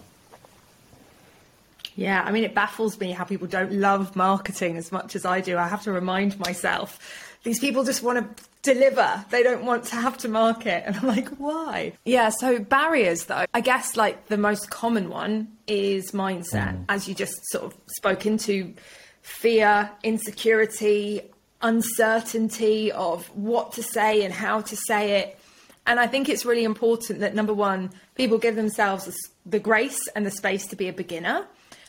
yeah, 1.95 2.23
I 2.25 2.31
mean, 2.33 2.45
it 2.45 2.55
baffles 2.55 2.99
me 2.99 3.13
how 3.13 3.25
people 3.25 3.47
don't 3.47 3.73
love 3.73 4.17
marketing 4.17 4.77
as 4.77 4.93
much 4.93 5.15
as 5.15 5.25
I 5.25 5.41
do. 5.41 5.59
I 5.59 5.69
have 5.69 5.83
to 5.83 5.93
remind 5.93 6.39
myself 6.39 6.99
these 7.43 7.59
people 7.59 7.85
just 7.85 8.03
want 8.03 8.37
to 8.37 8.45
deliver. 8.63 9.25
They 9.31 9.43
don't 9.43 9.65
want 9.65 9.85
to 9.87 9.97
have 9.97 10.17
to 10.19 10.29
market. 10.29 10.85
And 10.87 10.97
I'm 10.97 11.07
like, 11.07 11.29
why? 11.31 11.93
Yeah, 12.05 12.31
so 12.31 12.59
barriers 12.59 13.25
though. 13.25 13.45
I 13.53 13.61
guess 13.61 13.97
like 13.97 14.27
the 14.27 14.39
most 14.39 14.71
common 14.71 15.09
one 15.09 15.49
is 15.67 16.13
mindset, 16.13 16.77
mm. 16.77 16.85
as 16.89 17.09
you 17.09 17.15
just 17.15 17.35
sort 17.51 17.65
of 17.65 17.75
spoke 17.87 18.27
into 18.27 18.75
fear, 19.23 19.91
insecurity, 20.03 21.23
uncertainty 21.61 22.93
of 22.93 23.27
what 23.37 23.73
to 23.73 23.83
say 23.83 24.25
and 24.25 24.33
how 24.33 24.61
to 24.61 24.77
say 24.77 25.21
it. 25.21 25.39
And 25.87 25.99
I 25.99 26.07
think 26.07 26.29
it's 26.29 26.45
really 26.45 26.65
important 26.65 27.21
that 27.21 27.35
number 27.35 27.55
one, 27.55 27.91
people 28.15 28.39
give 28.39 28.55
themselves 28.55 29.11
the 29.45 29.59
grace 29.59 30.01
and 30.15 30.25
the 30.25 30.31
space 30.31 30.67
to 30.69 30.77
be 30.77 30.89
a 30.89 30.93
beginner. 30.93 31.47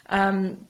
Um, 0.10 0.68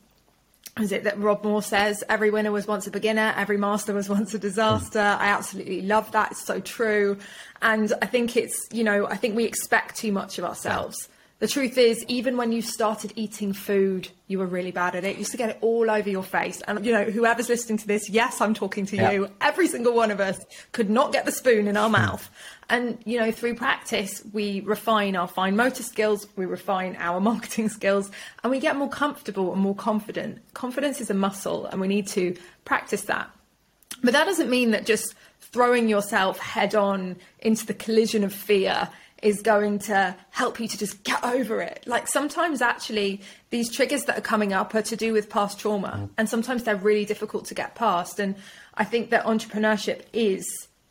is 0.80 0.92
it 0.92 1.04
that 1.04 1.20
Rob 1.20 1.44
Moore 1.44 1.62
says 1.62 2.04
every 2.10 2.32
winner 2.32 2.52
was 2.52 2.66
once 2.66 2.88
a 2.88 2.92
beginner, 2.92 3.34
every 3.38 3.58
master 3.58 3.94
was 3.94 4.10
once 4.18 4.34
a 4.34 4.40
disaster. 4.40 5.00
I 5.00 5.28
absolutely 5.28 5.82
love 5.84 6.12
that. 6.14 6.32
It's 6.32 6.46
so 6.46 6.60
true. 6.60 7.18
And 7.62 7.94
I 8.02 8.08
think 8.08 8.36
it's, 8.36 8.68
you 8.72 8.84
know, 8.84 9.08
I 9.08 9.16
think 9.16 9.36
we 9.36 9.46
expect 9.46 9.98
too 9.98 10.12
much 10.12 10.40
of 10.40 10.46
ourselves. 10.46 11.10
The 11.40 11.48
truth 11.48 11.78
is, 11.78 12.06
even 12.08 12.38
when 12.38 12.54
you 12.54 12.62
started 12.62 13.12
eating 13.18 13.52
food, 13.52 14.08
you 14.28 14.40
were 14.40 14.46
really 14.46 14.72
bad 14.72 14.96
at 14.96 15.04
it. 15.04 15.16
You 15.16 15.20
used 15.20 15.32
to 15.32 15.38
get 15.38 15.50
it 15.50 15.58
all 15.60 15.92
over 15.92 16.10
your 16.10 16.24
face. 16.24 16.62
And, 16.62 16.86
you 16.86 16.94
know, 16.94 17.04
whoever's 17.04 17.50
listening 17.50 17.78
to 17.80 17.88
this, 17.88 18.10
yes, 18.10 18.40
I'm 18.40 18.54
talking 18.54 18.86
to 18.86 18.96
yeah. 18.96 19.12
you. 19.12 19.30
Every 19.42 19.68
single 19.68 19.94
one 19.94 20.10
of 20.10 20.22
us 20.22 20.40
could 20.72 20.90
not 20.90 21.12
get 21.12 21.26
the 21.26 21.34
spoon 21.34 21.68
in 21.68 21.76
our 21.76 21.90
hmm. 21.90 21.94
mouth. 21.94 22.32
And, 22.70 22.98
you 23.06 23.20
know, 23.20 23.32
through 23.32 23.56
practice, 23.56 24.24
we 24.32 24.62
refine 24.62 25.16
our 25.16 25.28
fine 25.28 25.56
motor 25.56 25.84
skills, 25.84 26.28
we 26.36 26.46
refine 26.46 26.96
our 26.98 27.20
marketing 27.32 27.70
skills, 27.70 28.12
and 28.44 28.52
we 28.52 28.60
get 28.60 28.76
more 28.76 28.90
comfortable 28.90 29.54
and 29.54 29.62
more 29.62 29.76
confident. 29.76 30.42
Confidence 30.54 31.02
is 31.02 31.10
a 31.10 31.14
muscle, 31.14 31.66
and 31.66 31.82
we 31.82 31.88
need 31.88 32.08
to 32.08 32.36
practice 32.66 33.04
that. 33.04 33.30
But 34.04 34.14
that 34.14 34.26
doesn't 34.26 34.50
mean 34.50 34.72
that 34.72 34.86
just 34.86 35.16
throwing 35.40 35.88
yourself 35.88 36.40
head 36.40 36.76
on 36.76 37.18
into 37.40 37.66
the 37.66 37.74
collision 37.74 38.24
of 38.24 38.34
fear 38.34 38.90
is 39.22 39.42
going 39.42 39.80
to 39.80 40.16
help 40.32 40.60
you 40.60 40.68
to 40.68 40.78
just 40.78 41.04
get 41.04 41.24
over 41.24 41.62
it. 41.62 41.84
Like 41.88 42.08
sometimes 42.08 42.62
actually 42.62 43.22
these 43.50 43.72
triggers 43.72 44.04
that 44.04 44.18
are 44.18 44.22
coming 44.22 44.52
up 44.52 44.76
are 44.76 44.82
to 44.82 44.98
do 44.98 45.14
with 45.14 45.30
past 45.30 45.60
trauma 45.60 46.10
and 46.18 46.30
sometimes 46.30 46.64
they're 46.64 46.76
really 46.76 47.06
difficult 47.06 47.46
to 47.46 47.54
get 47.54 47.74
past 47.74 48.20
and 48.20 48.36
I 48.74 48.84
think 48.84 49.12
that 49.12 49.24
entrepreneurship 49.24 50.02
is 50.12 50.46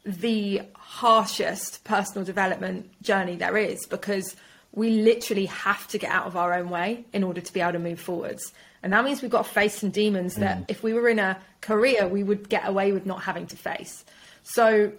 the 0.04 0.62
harshest 0.74 1.84
personal 1.84 2.24
development 2.24 2.90
journey 3.02 3.36
there 3.36 3.56
is 3.56 3.86
because 3.86 4.36
we 4.72 5.02
literally 5.02 5.46
have 5.46 5.86
to 5.88 5.98
get 5.98 6.10
out 6.10 6.26
of 6.26 6.36
our 6.36 6.54
own 6.54 6.70
way 6.70 7.04
in 7.12 7.22
order 7.22 7.40
to 7.40 7.52
be 7.52 7.60
able 7.60 7.72
to 7.72 7.78
move 7.78 8.00
forwards. 8.00 8.52
And 8.82 8.92
that 8.92 9.04
means 9.04 9.22
we've 9.22 9.30
got 9.30 9.44
to 9.44 9.50
face 9.50 9.78
some 9.78 9.90
demons 9.90 10.36
that 10.36 10.58
mm. 10.58 10.64
if 10.68 10.82
we 10.82 10.92
were 10.92 11.08
in 11.08 11.18
a 11.18 11.38
career, 11.60 12.08
we 12.08 12.22
would 12.22 12.48
get 12.48 12.66
away 12.66 12.90
with 12.90 13.06
not 13.06 13.22
having 13.22 13.46
to 13.48 13.56
face. 13.56 14.04
So 14.42 14.92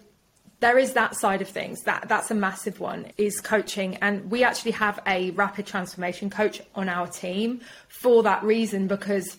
there 0.60 0.78
is 0.78 0.94
that 0.94 1.16
side 1.16 1.42
of 1.42 1.48
things 1.48 1.82
that 1.82 2.08
that's 2.08 2.30
a 2.30 2.34
massive 2.34 2.80
one 2.80 3.08
is 3.18 3.40
coaching 3.40 3.96
and 3.96 4.30
we 4.30 4.42
actually 4.44 4.70
have 4.70 4.98
a 5.06 5.32
rapid 5.32 5.66
transformation 5.66 6.30
coach 6.30 6.62
on 6.74 6.88
our 6.88 7.06
team 7.06 7.60
for 7.88 8.22
that 8.22 8.42
reason 8.42 8.86
because 8.86 9.36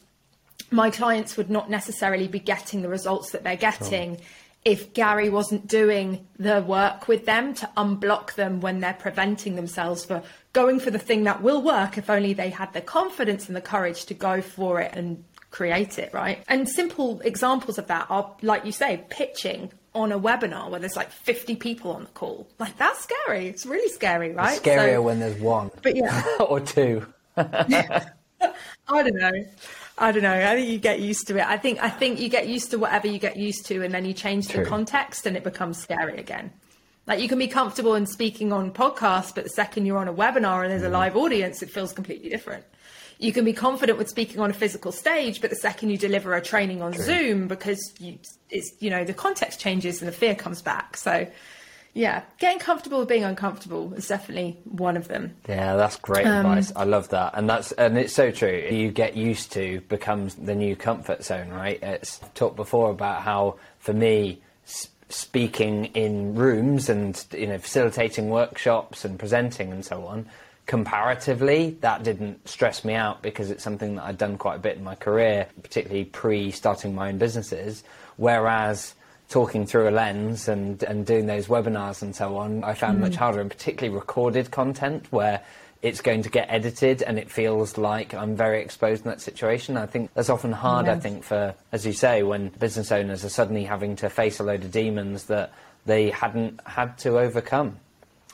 my 0.69 0.91
clients 0.91 1.37
would 1.37 1.49
not 1.49 1.69
necessarily 1.69 2.27
be 2.27 2.39
getting 2.39 2.81
the 2.81 2.89
results 2.89 3.31
that 3.31 3.43
they're 3.43 3.55
getting. 3.55 4.17
Sure 4.17 4.25
if 4.65 4.93
Gary 4.93 5.29
wasn't 5.29 5.67
doing 5.67 6.27
the 6.39 6.61
work 6.61 7.07
with 7.07 7.25
them 7.25 7.53
to 7.53 7.69
unblock 7.77 8.33
them 8.33 8.59
when 8.59 8.79
they're 8.79 8.93
preventing 8.93 9.55
themselves 9.55 10.03
for 10.03 10.23
going 10.53 10.79
for 10.79 10.89
the 10.89 10.99
thing 10.99 11.23
that 11.25 11.43
will 11.43 11.61
work 11.61 11.99
if 11.99 12.09
only 12.09 12.33
they 12.33 12.49
had 12.49 12.73
the 12.73 12.81
confidence 12.81 13.47
and 13.47 13.55
the 13.55 13.61
courage 13.61 14.05
to 14.05 14.15
go 14.15 14.41
for 14.41 14.81
it 14.81 14.91
and 14.95 15.23
create 15.51 15.99
it, 15.99 16.13
right? 16.13 16.43
And 16.47 16.67
simple 16.67 17.21
examples 17.21 17.77
of 17.77 17.87
that 17.87 18.07
are, 18.09 18.35
like 18.41 18.65
you 18.65 18.71
say, 18.71 19.05
pitching 19.09 19.71
on 19.93 20.11
a 20.11 20.19
webinar 20.19 20.69
where 20.69 20.79
there's 20.79 20.97
like 20.97 21.11
50 21.11 21.55
people 21.55 21.91
on 21.91 22.03
the 22.03 22.09
call. 22.09 22.47
Like 22.59 22.75
that's 22.77 23.03
scary. 23.03 23.47
It's 23.47 23.65
really 23.65 23.87
scary, 23.89 24.33
right? 24.33 24.57
It's 24.57 24.65
scarier 24.65 24.95
so, 24.95 25.01
when 25.03 25.19
there's 25.19 25.39
one. 25.39 25.71
But 25.81 25.95
yeah. 25.95 26.25
or 26.39 26.59
two. 26.59 27.05
I 27.37 28.03
don't 28.89 29.15
know. 29.15 29.45
I 29.97 30.11
don't 30.11 30.23
know. 30.23 30.33
I 30.33 30.55
think 30.55 30.69
you 30.69 30.77
get 30.77 30.99
used 30.99 31.27
to 31.27 31.37
it. 31.37 31.45
I 31.45 31.57
think 31.57 31.81
I 31.81 31.89
think 31.89 32.19
you 32.19 32.27
get 32.27 32.47
used 32.47 32.71
to 32.71 32.77
whatever 32.77 33.07
you 33.07 33.17
get 33.17 33.37
used 33.37 33.65
to, 33.67 33.83
and 33.83 33.93
then 33.93 34.05
you 34.05 34.13
change 34.13 34.49
True. 34.49 34.63
the 34.63 34.69
context, 34.69 35.25
and 35.25 35.37
it 35.37 35.43
becomes 35.43 35.77
scary 35.81 36.17
again. 36.17 36.51
Like 37.07 37.21
you 37.21 37.29
can 37.29 37.37
be 37.37 37.47
comfortable 37.47 37.95
in 37.95 38.05
speaking 38.05 38.51
on 38.51 38.71
podcasts, 38.71 39.33
but 39.33 39.43
the 39.43 39.49
second 39.51 39.85
you're 39.85 39.97
on 39.97 40.07
a 40.07 40.13
webinar 40.13 40.63
and 40.63 40.71
there's 40.71 40.83
a 40.83 40.89
mm. 40.89 40.93
live 40.93 41.15
audience, 41.15 41.61
it 41.61 41.69
feels 41.69 41.93
completely 41.93 42.29
different. 42.29 42.65
You 43.19 43.31
can 43.31 43.45
be 43.45 43.53
confident 43.53 43.97
with 43.97 44.09
speaking 44.09 44.41
on 44.41 44.49
a 44.49 44.53
physical 44.53 44.91
stage, 44.91 45.39
but 45.39 45.49
the 45.49 45.55
second 45.55 45.89
you 45.89 45.97
deliver 45.97 46.33
a 46.33 46.41
training 46.41 46.81
on 46.81 46.91
True. 46.91 47.03
Zoom, 47.03 47.47
because 47.47 47.79
you, 47.99 48.17
it's 48.49 48.73
you 48.79 48.89
know 48.89 49.05
the 49.05 49.13
context 49.13 49.59
changes 49.59 50.01
and 50.01 50.09
the 50.09 50.15
fear 50.15 50.35
comes 50.35 50.61
back. 50.61 50.97
So 50.97 51.27
yeah, 51.95 52.23
getting 52.39 52.59
comfortable 52.59 52.99
with 52.99 53.07
being 53.07 53.23
uncomfortable 53.23 53.93
is 53.93 54.09
definitely 54.09 54.59
one 54.65 54.97
of 54.97 55.07
them. 55.07 55.33
Yeah, 55.47 55.77
that's 55.77 55.95
great 55.95 56.27
um, 56.27 56.45
advice. 56.45 56.73
I 56.75 56.83
love 56.83 57.07
that, 57.09 57.31
and 57.35 57.49
that's 57.49 57.71
and 57.71 57.97
it's 57.97 58.13
so 58.13 58.31
true. 58.31 58.67
You 58.69 58.91
get 58.91 59.15
used 59.15 59.53
to 59.53 59.79
becomes 59.87 60.35
the 60.35 60.53
new 60.53 60.75
comfort 60.75 61.23
zone, 61.23 61.49
right? 61.49 61.81
It's 61.81 62.19
talked 62.33 62.57
before 62.57 62.91
about 62.91 63.21
how 63.21 63.59
for 63.79 63.93
me 63.93 64.41
speaking 65.07 65.85
in 65.85 66.35
rooms 66.35 66.89
and 66.89 67.25
you 67.31 67.47
know 67.47 67.57
facilitating 67.57 68.29
workshops 68.29 69.05
and 69.05 69.17
presenting 69.17 69.71
and 69.71 69.85
so 69.85 70.05
on 70.05 70.27
comparatively 70.65 71.77
that 71.81 72.03
didn't 72.03 72.47
stress 72.47 72.83
me 72.83 72.95
out 72.95 73.21
because 73.21 73.51
it's 73.51 73.63
something 73.63 73.95
that 73.95 74.03
I'd 74.05 74.17
done 74.17 74.35
quite 74.35 74.55
a 74.55 74.59
bit 74.59 74.77
in 74.77 74.83
my 74.83 74.95
career 74.95 75.47
particularly 75.61 76.05
pre 76.05 76.49
starting 76.49 76.95
my 76.95 77.09
own 77.09 77.19
businesses 77.19 77.83
whereas 78.17 78.95
talking 79.35 79.65
through 79.65 79.89
a 79.89 79.91
lens 79.91 80.47
and, 80.47 80.81
and 80.83 81.05
doing 81.05 81.25
those 81.25 81.47
webinars 81.47 82.01
and 82.01 82.15
so 82.15 82.37
on, 82.37 82.63
I 82.63 82.73
found 82.73 82.99
mm. 82.99 83.01
much 83.01 83.17
harder, 83.17 83.41
and 83.41 83.51
particularly 83.51 83.93
recorded 83.93 84.49
content 84.49 85.07
where 85.11 85.41
it's 85.81 85.99
going 85.99 86.23
to 86.23 86.29
get 86.29 86.47
edited 86.49 87.03
and 87.03 87.19
it 87.19 87.29
feels 87.29 87.77
like 87.77 88.13
I'm 88.13 88.37
very 88.37 88.61
exposed 88.61 89.03
in 89.03 89.11
that 89.11 89.19
situation. 89.19 89.75
I 89.75 89.87
think 89.87 90.13
that's 90.13 90.29
often 90.29 90.53
hard, 90.53 90.85
yes. 90.85 90.95
I 90.95 90.99
think, 91.01 91.25
for, 91.25 91.53
as 91.73 91.85
you 91.85 91.91
say, 91.91 92.23
when 92.23 92.47
business 92.47 92.93
owners 92.93 93.25
are 93.25 93.29
suddenly 93.29 93.65
having 93.65 93.97
to 93.97 94.09
face 94.09 94.39
a 94.39 94.43
load 94.43 94.63
of 94.63 94.71
demons 94.71 95.25
that 95.25 95.51
they 95.85 96.11
hadn't 96.11 96.65
had 96.65 96.97
to 96.99 97.19
overcome. 97.19 97.75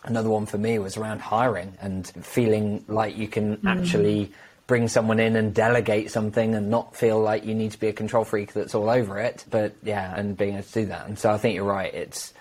Another 0.04 0.30
one 0.30 0.46
for 0.46 0.60
me 0.60 0.78
was 0.78 0.98
around 0.98 1.20
hiring 1.20 1.74
and 1.82 2.08
feeling 2.22 2.86
like 2.88 3.18
you 3.18 3.28
can 3.28 3.58
mm. 3.58 3.68
actually 3.68 4.32
bring 4.72 4.88
someone 4.88 5.20
in 5.20 5.36
and 5.36 5.54
delegate 5.54 6.10
something 6.10 6.56
and 6.56 6.70
not 6.70 6.96
feel 6.96 7.20
like 7.20 7.44
you 7.44 7.54
need 7.54 7.72
to 7.72 7.78
be 7.78 7.90
a 7.90 7.92
control 7.92 8.24
freak 8.24 8.54
that's 8.54 8.74
all 8.74 8.90
over 8.90 9.20
it. 9.20 9.44
But 9.50 9.76
yeah, 9.84 10.16
and 10.16 10.38
being 10.38 10.54
able 10.54 10.64
to 10.64 10.72
do 10.72 10.86
that. 10.86 11.08
And 11.08 11.20
so 11.20 11.30
I 11.30 11.38
think 11.38 11.56
you're 11.56 11.66
right. 11.66 11.94
It's 11.94 12.34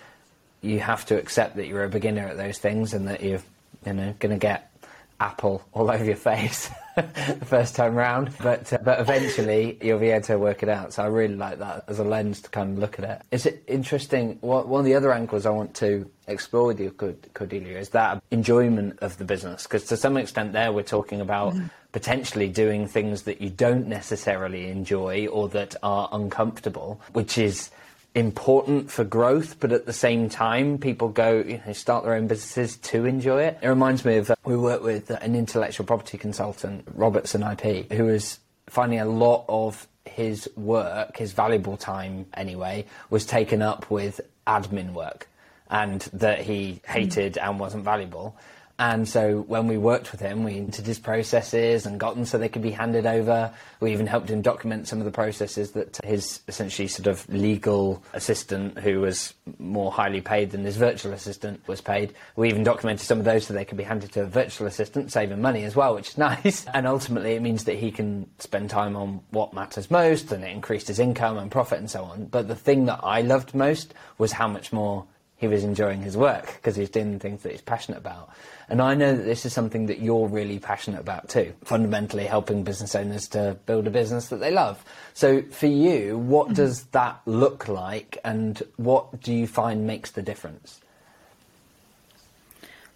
you 0.60 0.78
have 0.78 1.04
to 1.06 1.18
accept 1.18 1.56
that 1.56 1.66
you're 1.66 1.82
a 1.82 1.88
beginner 1.88 2.28
at 2.28 2.36
those 2.36 2.58
things 2.58 2.94
and 2.94 3.08
that 3.08 3.20
you're 3.20 3.42
you 3.84 3.94
know 3.94 4.14
going 4.20 4.30
to 4.30 4.38
get 4.38 4.70
apple 5.18 5.66
all 5.72 5.90
over 5.90 6.04
your 6.04 6.14
face 6.14 6.70
the 6.94 7.02
first 7.46 7.74
time 7.74 7.96
round, 7.96 8.30
but 8.40 8.72
uh, 8.72 8.78
but 8.80 9.00
eventually 9.00 9.76
you'll 9.82 9.98
be 9.98 10.10
able 10.10 10.24
to 10.26 10.38
work 10.38 10.62
it 10.62 10.68
out. 10.68 10.92
So 10.92 11.02
I 11.02 11.06
really 11.06 11.34
like 11.34 11.58
that 11.58 11.82
as 11.88 11.98
a 11.98 12.04
lens 12.04 12.42
to 12.42 12.50
kind 12.50 12.74
of 12.74 12.78
look 12.78 13.00
at 13.00 13.04
it. 13.10 13.22
Is 13.32 13.44
it 13.44 13.64
interesting? 13.66 14.38
What, 14.40 14.68
one 14.68 14.78
of 14.78 14.84
the 14.84 14.94
other 14.94 15.12
angles 15.12 15.46
I 15.46 15.50
want 15.50 15.74
to 15.76 16.08
explore 16.28 16.66
with 16.66 16.78
you, 16.78 16.92
Cordelia, 16.92 17.76
is 17.76 17.88
that 17.88 18.22
enjoyment 18.30 19.00
of 19.00 19.18
the 19.18 19.24
business 19.24 19.64
because 19.64 19.86
to 19.86 19.96
some 19.96 20.16
extent 20.16 20.52
there 20.52 20.70
we're 20.70 20.84
talking 20.84 21.20
about. 21.20 21.54
Mm-hmm 21.54 21.66
potentially 21.92 22.48
doing 22.48 22.86
things 22.86 23.22
that 23.22 23.40
you 23.40 23.50
don't 23.50 23.86
necessarily 23.86 24.68
enjoy 24.68 25.26
or 25.26 25.48
that 25.48 25.74
are 25.82 26.08
uncomfortable, 26.12 27.00
which 27.12 27.36
is 27.38 27.70
important 28.14 28.90
for 28.90 29.04
growth, 29.04 29.58
but 29.60 29.72
at 29.72 29.86
the 29.86 29.92
same 29.92 30.28
time, 30.28 30.78
people 30.78 31.08
go, 31.08 31.38
you 31.38 31.60
know, 31.64 31.72
start 31.72 32.04
their 32.04 32.14
own 32.14 32.26
businesses 32.26 32.76
to 32.78 33.04
enjoy 33.04 33.42
it. 33.42 33.58
It 33.62 33.68
reminds 33.68 34.04
me 34.04 34.16
of 34.16 34.30
uh, 34.30 34.36
we 34.44 34.56
worked 34.56 34.82
with 34.82 35.10
an 35.10 35.34
intellectual 35.34 35.86
property 35.86 36.18
consultant, 36.18 36.86
Robertson 36.94 37.42
IP, 37.42 37.90
who 37.92 38.04
was 38.04 38.40
finding 38.66 39.00
a 39.00 39.04
lot 39.04 39.44
of 39.48 39.86
his 40.04 40.48
work, 40.56 41.16
his 41.16 41.32
valuable 41.32 41.76
time 41.76 42.26
anyway, 42.34 42.84
was 43.10 43.24
taken 43.26 43.62
up 43.62 43.90
with 43.90 44.20
admin 44.46 44.92
work 44.92 45.28
and 45.70 46.00
that 46.12 46.40
he 46.40 46.80
hated 46.86 47.34
mm. 47.34 47.48
and 47.48 47.60
wasn't 47.60 47.84
valuable. 47.84 48.36
And 48.80 49.06
so 49.06 49.42
when 49.42 49.66
we 49.66 49.76
worked 49.76 50.10
with 50.10 50.22
him, 50.22 50.42
we 50.42 50.56
entered 50.56 50.86
his 50.86 50.98
processes 50.98 51.84
and 51.84 52.00
got 52.00 52.14
them 52.14 52.24
so 52.24 52.38
they 52.38 52.48
could 52.48 52.62
be 52.62 52.70
handed 52.70 53.04
over. 53.04 53.52
We 53.78 53.92
even 53.92 54.06
helped 54.06 54.30
him 54.30 54.40
document 54.40 54.88
some 54.88 55.00
of 55.00 55.04
the 55.04 55.10
processes 55.10 55.72
that 55.72 56.00
his 56.02 56.40
essentially 56.48 56.88
sort 56.88 57.06
of 57.06 57.28
legal 57.28 58.02
assistant, 58.14 58.78
who 58.78 59.00
was 59.00 59.34
more 59.58 59.92
highly 59.92 60.22
paid 60.22 60.52
than 60.52 60.64
his 60.64 60.78
virtual 60.78 61.12
assistant, 61.12 61.60
was 61.68 61.82
paid. 61.82 62.14
We 62.36 62.48
even 62.48 62.64
documented 62.64 63.06
some 63.06 63.18
of 63.18 63.26
those 63.26 63.46
so 63.46 63.52
they 63.52 63.66
could 63.66 63.76
be 63.76 63.84
handed 63.84 64.12
to 64.12 64.22
a 64.22 64.26
virtual 64.26 64.66
assistant, 64.66 65.12
saving 65.12 65.42
money 65.42 65.64
as 65.64 65.76
well, 65.76 65.94
which 65.94 66.08
is 66.08 66.18
nice. 66.30 66.64
And 66.72 66.86
ultimately, 66.86 67.34
it 67.34 67.42
means 67.42 67.64
that 67.64 67.76
he 67.76 67.90
can 67.90 68.30
spend 68.38 68.70
time 68.70 68.96
on 68.96 69.20
what 69.28 69.52
matters 69.52 69.90
most 69.90 70.32
and 70.32 70.42
it 70.42 70.52
increased 70.52 70.88
his 70.88 70.98
income 70.98 71.36
and 71.36 71.50
profit 71.50 71.80
and 71.80 71.90
so 71.90 72.04
on. 72.04 72.24
But 72.24 72.48
the 72.48 72.56
thing 72.56 72.86
that 72.86 73.00
I 73.02 73.20
loved 73.20 73.54
most 73.54 73.92
was 74.16 74.32
how 74.32 74.48
much 74.48 74.72
more 74.72 75.04
he 75.40 75.48
was 75.48 75.64
enjoying 75.64 76.02
his 76.02 76.18
work 76.18 76.52
because 76.56 76.76
he's 76.76 76.90
doing 76.90 77.18
things 77.18 77.42
that 77.42 77.50
he's 77.50 77.62
passionate 77.62 77.96
about. 77.96 78.28
And 78.68 78.82
I 78.82 78.94
know 78.94 79.16
that 79.16 79.22
this 79.22 79.46
is 79.46 79.54
something 79.54 79.86
that 79.86 79.98
you're 79.98 80.28
really 80.28 80.58
passionate 80.58 81.00
about 81.00 81.30
too, 81.30 81.54
fundamentally 81.64 82.26
helping 82.26 82.62
business 82.62 82.94
owners 82.94 83.26
to 83.28 83.56
build 83.64 83.86
a 83.86 83.90
business 83.90 84.28
that 84.28 84.36
they 84.36 84.50
love. 84.50 84.84
So 85.14 85.40
for 85.40 85.66
you, 85.66 86.18
what 86.18 86.48
mm-hmm. 86.48 86.56
does 86.56 86.84
that 86.92 87.22
look 87.24 87.68
like 87.68 88.18
and 88.22 88.62
what 88.76 89.22
do 89.22 89.32
you 89.32 89.46
find 89.46 89.86
makes 89.86 90.10
the 90.10 90.20
difference? 90.20 90.82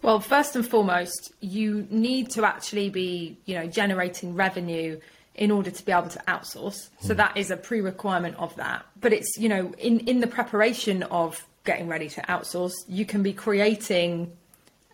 Well, 0.03 0.21
first 0.21 0.55
and 0.55 0.69
foremost, 0.69 1.33
you 1.41 1.87
need 1.89 2.29
to 2.33 2.45
actually 2.45 2.91
be, 2.91 3.39
you 3.47 3.55
know, 3.55 3.67
generating 3.67 4.35
revenue 4.35 5.01
in 5.35 5.51
order 5.51 5.71
to 5.71 5.85
be 5.85 5.93
able 5.93 6.11
to 6.11 6.23
outsource. 6.29 6.91
So 7.01 7.15
mm. 7.15 7.17
that 7.17 7.39
is 7.39 7.51
a 7.51 7.57
pre-requirement 7.57 8.37
of 8.37 8.55
that. 8.57 8.85
But 9.01 9.15
it's, 9.15 9.39
you 9.39 9.49
know, 9.49 9.73
in 9.79 10.01
in 10.01 10.21
the 10.21 10.27
preparation 10.27 11.05
of 11.05 11.47
getting 11.65 11.89
ready 11.89 12.09
to 12.11 12.21
outsource, 12.23 12.73
you 12.89 13.05
can 13.05 13.23
be 13.23 13.33
creating 13.33 14.33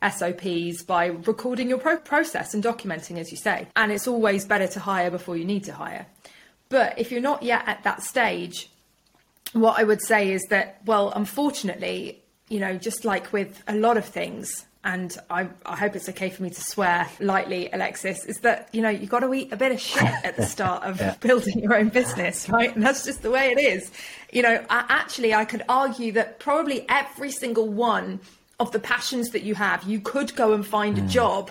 SOPs 0.03 0.83
by 0.83 1.07
recording 1.07 1.69
your 1.69 1.79
pro- 1.79 1.99
process 1.99 2.55
and 2.55 2.65
documenting, 2.65 3.19
as 3.19 3.31
you 3.31 3.37
say. 3.37 3.67
And 3.77 3.93
it's 3.93 4.07
always 4.07 4.47
better 4.47 4.67
to 4.69 4.81
hire 4.81 5.11
before 5.11 5.37
you 5.37 5.45
need 5.45 5.65
to 5.65 5.75
hire. 5.75 6.07
But 6.69 6.99
if 6.99 7.11
you're 7.11 7.21
not 7.21 7.43
yet 7.43 7.65
at 7.67 7.83
that 7.83 8.03
stage, 8.03 8.71
what 9.53 9.79
I 9.79 9.85
would 9.85 10.01
say 10.01 10.33
is 10.33 10.43
that, 10.51 10.81
well, 10.87 11.13
unfortunately, 11.15 12.23
you 12.49 12.61
know, 12.61 12.79
just 12.79 13.05
like 13.05 13.33
with 13.33 13.63
a 13.67 13.75
lot 13.75 13.97
of 13.97 14.05
things, 14.05 14.65
and 14.83 15.15
I, 15.29 15.49
I, 15.67 15.77
hope 15.77 15.95
it's 15.95 16.09
okay 16.09 16.31
for 16.31 16.43
me 16.43 16.49
to 16.49 16.61
swear 16.61 17.07
lightly, 17.21 17.69
Alexis, 17.71 18.25
is 18.25 18.39
that, 18.39 18.71
you 18.73 18.81
know, 18.81 18.89
you've 18.89 19.11
got 19.11 19.21
to 19.21 19.35
eat 19.35 19.53
a 19.53 19.57
bit 19.57 19.73
of 19.73 19.81
shit 19.81 20.03
at 20.25 20.37
the 20.37 20.47
start 20.47 20.85
of 20.85 20.99
yeah. 20.99 21.17
building 21.21 21.59
your 21.59 21.75
own 21.75 21.91
business, 21.91 22.49
right? 22.49 22.75
And 22.75 22.83
that's 22.83 23.05
just 23.05 23.21
the 23.21 23.31
way 23.31 23.51
it 23.51 23.61
is. 23.61 23.91
You 24.33 24.41
know, 24.41 24.65
I, 24.71 24.87
actually, 24.89 25.35
I 25.35 25.45
could 25.45 25.63
argue 25.69 26.13
that 26.13 26.39
probably 26.39 26.87
every 26.89 27.31
single 27.31 27.69
one 27.69 28.21
of 28.59 28.73
the 28.73 28.79
passions 28.79 29.31
that 29.31 29.43
you 29.43 29.55
have, 29.55 29.83
you 29.85 30.01
could 30.01 30.35
go 30.35 30.55
and 30.55 30.67
find 30.67 30.97
mm. 30.97 31.05
a 31.05 31.09
job 31.09 31.51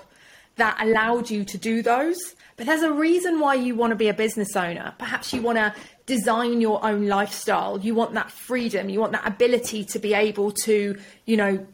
that 0.55 0.77
allowed 0.81 1.29
you 1.29 1.45
to 1.45 1.57
do 1.57 1.83
those. 1.83 2.17
But 2.57 2.65
there's 2.65 2.81
a 2.81 2.91
reason 2.91 3.39
why 3.39 3.53
you 3.53 3.75
want 3.75 3.91
to 3.91 3.95
be 3.95 4.09
a 4.09 4.13
business 4.13 4.55
owner. 4.55 4.93
Perhaps 4.97 5.33
you 5.33 5.41
want 5.41 5.59
to 5.59 5.73
design 6.07 6.61
your 6.61 6.83
own 6.83 7.07
lifestyle. 7.07 7.79
You 7.79 7.93
want 7.93 8.13
that 8.15 8.31
freedom. 8.31 8.89
You 8.89 8.99
want 8.99 9.11
that 9.11 9.27
ability 9.27 9.85
to 9.85 9.99
be 9.99 10.15
able 10.15 10.51
to, 10.63 10.97
you 11.25 11.37
know, 11.37 11.65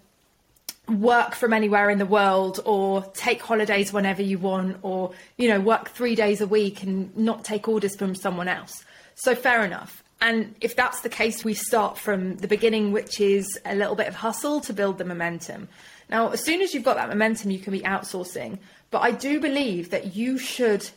work 0.88 1.36
from 1.36 1.54
anywhere 1.54 1.90
in 1.90 1.98
the 1.98 2.06
world 2.06 2.60
or 2.66 3.04
take 3.14 3.42
holidays 3.42 3.92
whenever 3.92 4.22
you 4.22 4.38
want 4.38 4.78
or, 4.82 5.12
you 5.38 5.48
know, 5.48 5.60
work 5.60 5.90
three 5.90 6.16
days 6.16 6.42
a 6.42 6.48
week 6.48 6.84
and 6.84 7.16
not 7.18 7.44
take 7.44 7.68
orders 7.68 7.96
from 7.96 8.16
someone 8.16 8.48
else. 8.48 8.84
So 9.16 9.36
fair 9.36 9.66
enough. 9.66 10.04
And 10.22 10.56
if 10.62 10.76
that's 10.76 11.02
the 11.02 11.10
case, 11.10 11.44
we 11.44 11.54
start 11.54 11.98
from 11.98 12.38
the 12.38 12.48
beginning, 12.48 12.92
which 12.92 13.20
is 13.20 13.60
a 13.66 13.76
little 13.76 13.96
bit 13.96 14.08
of 14.08 14.16
hustle 14.16 14.62
to 14.62 14.74
build 14.74 14.98
the 14.98 15.06
momentum. 15.06 15.68
Now, 16.10 16.30
as 16.30 16.44
soon 16.44 16.62
as 16.62 16.74
you've 16.74 16.84
got 16.84 16.96
that 16.98 17.10
momentum, 17.10 17.52
you 17.52 17.60
can 17.60 17.72
be 17.72 17.82
outsourcing. 17.82 18.60
But 18.92 19.00
I 19.00 19.12
do 19.12 19.40
believe 19.40 19.90
that 19.90 20.16
you 20.16 20.38
should 20.38 20.90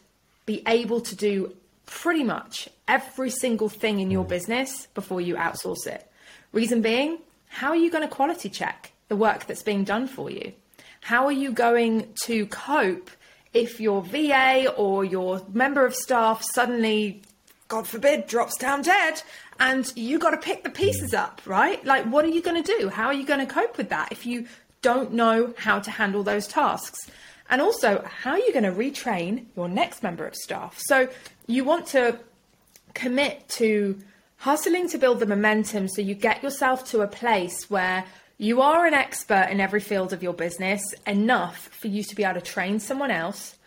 be 0.47 0.63
able 0.67 1.01
to 1.01 1.17
do 1.17 1.55
pretty 1.87 2.23
much 2.23 2.69
every 2.87 3.31
single 3.31 3.69
thing 3.69 4.01
in 4.01 4.11
your 4.11 4.25
mm. 4.25 4.29
business 4.29 4.87
before 4.95 5.21
you 5.21 5.35
outsource 5.37 5.87
it. 5.87 6.07
Reason 6.53 6.81
being, 6.81 7.19
how 7.49 7.71
are 7.71 7.77
you 7.77 7.91
going 7.91 8.07
to 8.07 8.15
quality 8.15 8.49
check 8.49 8.93
the 9.09 9.17
work 9.17 9.47
that's 9.47 9.63
being 9.63 9.85
done 9.85 10.07
for 10.07 10.31
you? 10.31 10.53
How 11.01 11.27
are 11.27 11.33
you 11.33 11.53
going 11.53 12.13
to 12.25 12.47
cope 12.47 13.11
if 13.55 13.81
your 13.81 14.03
VA 14.03 14.73
or 14.77 15.05
your 15.05 15.43
member 15.53 15.87
of 15.87 15.95
staff 15.95 16.43
suddenly 16.43 17.23
God 17.69 17.87
forbid, 17.87 18.27
drops 18.27 18.57
down 18.57 18.81
dead, 18.81 19.23
and 19.61 19.93
you 19.95 20.19
got 20.19 20.31
to 20.31 20.39
pick 20.39 20.65
the 20.65 20.71
pieces 20.71 21.13
up, 21.13 21.43
right? 21.45 21.85
Like, 21.85 22.05
what 22.07 22.25
are 22.25 22.29
you 22.29 22.41
going 22.43 22.63
to 22.63 22.79
do? 22.79 22.89
How 22.89 23.07
are 23.07 23.15
you 23.15 23.27
going 23.27 23.47
to 23.47 23.53
cope 23.53 23.77
with 23.77 23.91
that 23.91 24.11
if 24.11 24.25
you 24.25 24.47
don't 24.81 25.13
know 25.13 25.53
how 25.59 25.79
to 25.79 25.91
handle 25.91 26.23
those 26.23 26.49
tasks? 26.49 27.11
And 27.51 27.61
also, 27.61 28.03
how 28.05 28.33
are 28.33 28.39
you 28.39 28.53
going 28.53 28.65
to 28.65 28.73
retrain 28.73 29.45
your 29.55 29.69
next 29.69 30.03
member 30.03 30.27
of 30.27 30.35
staff? 30.35 30.79
So, 30.79 31.09
you 31.47 31.63
want 31.65 31.87
to 31.89 32.19
commit 32.95 33.47
to 33.51 33.99
hustling 34.39 34.89
to 34.89 34.99
build 34.99 35.21
the 35.21 35.27
momentum 35.27 35.89
so 35.89 36.01
you 36.01 36.15
get 36.15 36.43
yourself 36.43 36.89
to 36.91 37.03
a 37.03 37.09
place 37.09 37.69
where 37.69 38.05
you 38.39 38.63
are 38.63 38.87
an 38.87 38.95
expert 38.95 39.49
in 39.51 39.61
every 39.61 39.81
field 39.81 40.13
of 40.13 40.23
your 40.23 40.33
business 40.33 40.83
enough 41.07 41.69
for 41.69 41.89
you 41.89 42.03
to 42.05 42.15
be 42.15 42.25
able 42.25 42.41
to 42.41 42.41
train 42.41 42.81
someone 42.81 43.11
else 43.11 43.59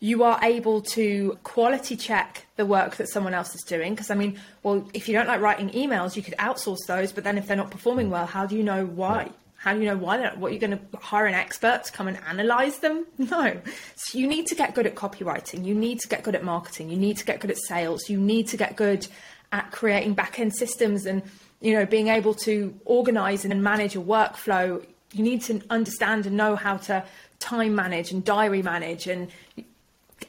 you 0.00 0.24
are 0.24 0.40
able 0.42 0.80
to 0.80 1.38
quality 1.44 1.94
check 1.94 2.46
the 2.56 2.64
work 2.64 2.96
that 2.96 3.08
someone 3.08 3.34
else 3.34 3.54
is 3.54 3.62
doing. 3.62 3.92
Because, 3.92 4.10
I 4.10 4.14
mean, 4.14 4.40
well, 4.62 4.88
if 4.94 5.06
you 5.06 5.14
don't 5.14 5.28
like 5.28 5.42
writing 5.42 5.68
emails, 5.70 6.16
you 6.16 6.22
could 6.22 6.34
outsource 6.38 6.86
those, 6.88 7.12
but 7.12 7.22
then 7.22 7.36
if 7.36 7.46
they're 7.46 7.56
not 7.56 7.70
performing 7.70 8.08
mm. 8.08 8.12
well, 8.12 8.26
how 8.26 8.46
do 8.46 8.56
you 8.56 8.62
know 8.62 8.86
why? 8.86 9.30
How 9.58 9.74
do 9.74 9.80
you 9.80 9.84
know 9.84 9.98
why? 9.98 10.34
What 10.36 10.50
are 10.50 10.54
you 10.54 10.58
going 10.58 10.78
to 10.78 10.98
hire 10.98 11.26
an 11.26 11.34
expert 11.34 11.84
to 11.84 11.92
come 11.92 12.08
and 12.08 12.18
analyze 12.26 12.78
them? 12.78 13.06
No. 13.18 13.60
So 13.94 14.18
you 14.18 14.26
need 14.26 14.46
to 14.46 14.54
get 14.54 14.74
good 14.74 14.86
at 14.86 14.94
copywriting. 14.94 15.66
You 15.66 15.74
need 15.74 16.00
to 16.00 16.08
get 16.08 16.22
good 16.22 16.34
at 16.34 16.42
marketing. 16.42 16.88
You 16.88 16.96
need 16.96 17.18
to 17.18 17.26
get 17.26 17.40
good 17.40 17.50
at 17.50 17.58
sales. 17.58 18.08
You 18.08 18.18
need 18.18 18.48
to 18.48 18.56
get 18.56 18.76
good 18.76 19.06
at 19.52 19.70
creating 19.70 20.14
back 20.14 20.40
end 20.40 20.56
systems 20.56 21.04
and 21.04 21.22
you 21.60 21.74
know 21.74 21.86
being 21.86 22.08
able 22.08 22.34
to 22.34 22.74
organize 22.84 23.44
and 23.44 23.62
manage 23.62 23.96
a 23.96 24.00
workflow. 24.00 24.84
You 25.12 25.24
need 25.24 25.42
to 25.42 25.60
understand 25.70 26.26
and 26.26 26.36
know 26.36 26.56
how 26.56 26.76
to 26.76 27.04
time 27.40 27.74
manage 27.74 28.12
and 28.12 28.24
diary 28.24 28.62
manage 28.62 29.06
and 29.06 29.28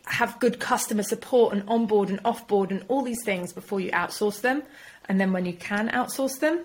have 0.06 0.40
good 0.40 0.60
customer 0.60 1.04
support 1.04 1.54
and 1.54 1.64
onboard 1.68 2.10
and 2.10 2.22
offboard 2.24 2.72
and 2.72 2.84
all 2.88 3.02
these 3.02 3.24
things 3.24 3.54
before 3.54 3.80
you 3.80 3.92
outsource 3.92 4.42
them. 4.42 4.64
And 5.08 5.20
then 5.20 5.34
when 5.34 5.46
you 5.46 5.54
can 5.54 5.90
outsource 5.90 6.40
them, 6.40 6.64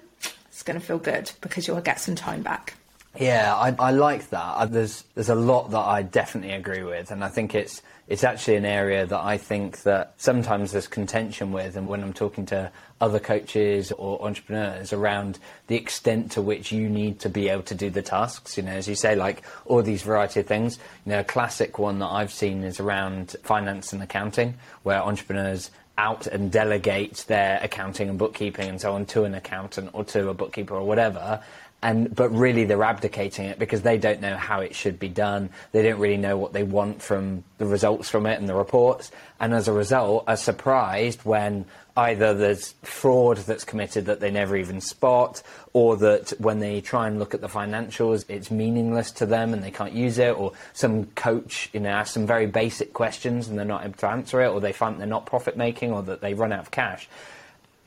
it's 0.49 0.63
going 0.63 0.79
to 0.79 0.85
feel 0.85 0.99
good 0.99 1.31
because 1.41 1.67
you'll 1.67 1.81
get 1.81 2.01
some 2.01 2.15
time 2.15 2.43
back. 2.43 2.75
Yeah, 3.19 3.55
I, 3.55 3.75
I 3.79 3.91
like 3.93 4.31
that. 4.31 4.73
There's 4.73 5.05
there's 5.15 5.29
a 5.29 5.35
lot 5.35 5.71
that 5.71 5.79
I 5.79 6.03
definitely 6.03 6.53
agree 6.53 6.83
with, 6.83 7.11
and 7.11 7.25
I 7.25 7.29
think 7.29 7.55
it's 7.55 7.83
it's 8.09 8.23
actually 8.25 8.57
an 8.57 8.65
area 8.65 9.05
that 9.07 9.21
I 9.21 9.37
think 9.37 9.83
that 9.83 10.15
sometimes 10.17 10.73
there's 10.73 10.87
contention 10.87 11.51
with, 11.51 11.77
and 11.77 11.89
when 11.89 12.03
I'm 12.03 12.13
talking 12.13 12.47
to 12.47 12.71
other 13.01 13.19
coaches 13.19 13.93
or 13.93 14.25
entrepreneurs 14.25 14.93
around 14.93 15.39
the 15.67 15.77
extent 15.77 16.33
to 16.33 16.43
which 16.43 16.73
you 16.73 16.89
need 16.89 17.21
to 17.21 17.29
be 17.29 17.49
able 17.49 17.65
to 17.65 17.75
do 17.75 17.91
the 17.91 18.03
tasks, 18.03 18.57
you 18.57 18.63
know, 18.63 18.73
as 18.73 18.89
you 18.89 18.95
say, 18.95 19.17
like 19.17 19.43
all 19.65 19.83
these 19.83 20.03
variety 20.03 20.41
of 20.41 20.47
things. 20.47 20.79
You 21.05 21.13
know, 21.13 21.21
a 21.21 21.25
classic 21.25 21.79
one 21.79 21.99
that 21.99 22.07
I've 22.09 22.33
seen 22.33 22.63
is 22.63 22.81
around 22.81 23.37
finance 23.43 23.93
and 23.93 24.03
accounting, 24.03 24.55
where 24.83 25.03
entrepreneurs 25.03 25.71
out 25.99 26.27
and 26.27 26.53
delegate 26.53 27.25
their 27.27 27.59
accounting 27.63 28.09
and 28.09 28.19
bookkeeping 28.19 28.69
and 28.69 28.81
so 28.81 28.93
on 28.93 29.07
to 29.07 29.25
an 29.25 29.35
accountant 29.35 29.91
or 29.95 30.05
to 30.05 30.29
a 30.29 30.35
bookkeeper 30.35 30.75
or 30.75 30.87
whatever 30.87 31.43
and 31.83 32.15
but 32.15 32.31
really 32.31 32.65
they're 32.65 32.83
abdicating 32.83 33.47
it 33.47 33.59
because 33.59 33.83
they 33.83 33.99
don't 33.99 34.21
know 34.21 34.37
how 34.37 34.61
it 34.61 34.75
should 34.75 34.99
be 34.99 35.09
done. 35.09 35.51
They 35.73 35.83
don't 35.83 36.01
really 36.01 36.17
know 36.17 36.37
what 36.37 36.53
they 36.53 36.63
want 36.63 37.03
from 37.03 37.45
the 37.59 37.67
results 37.67 38.09
from 38.09 38.27
it 38.27 38.39
and 38.39 38.49
the 38.49 38.55
reports, 38.55 39.11
and 39.39 39.53
as 39.55 39.69
a 39.69 39.73
result, 39.73 40.25
are 40.27 40.37
surprised 40.37 41.25
when 41.25 41.67
either 41.97 42.35
there's 42.35 42.73
fraud 42.83 43.39
that's 43.39 43.65
committed 43.65 44.05
that 44.07 44.21
they 44.21 44.31
never 44.31 44.57
even 44.57 44.81
spot, 44.81 45.43
or 45.73 45.97
that 45.97 46.31
when 46.39 46.59
they 46.59 46.81
try 46.81 47.07
and 47.07 47.19
look 47.19 47.33
at 47.33 47.41
the 47.41 47.49
financials, 47.49 48.25
it's 48.29 48.51
meaningless 48.51 49.11
to 49.11 49.25
them 49.25 49.55
and 49.55 49.63
they 49.63 49.71
can't 49.71 49.95
use 49.95 50.19
it, 50.19 50.37
or 50.37 50.53
some 50.75 51.07
coach, 51.15 51.71
you 51.73 51.81
know, 51.81 51.89
asks 51.89 52.13
some 52.13 52.27
very 52.27 52.47
basic 52.47 52.93
questions 52.93 53.49
and 53.49 53.59
they're 53.59 53.65
not 53.65 53.85
able 53.85 53.95
to 53.95 54.09
answer 54.09 54.43
it, 54.43 54.49
or 54.49 54.61
they 54.61 54.73
find 54.73 55.01
they're 55.01 55.07
not 55.07 55.25
profit 55.25 55.57
making, 55.57 55.93
or 55.93 56.03
that 56.03 56.21
they 56.21 56.35
run 56.35 56.53
out 56.53 56.61
of 56.61 56.71
cash. 56.71 57.09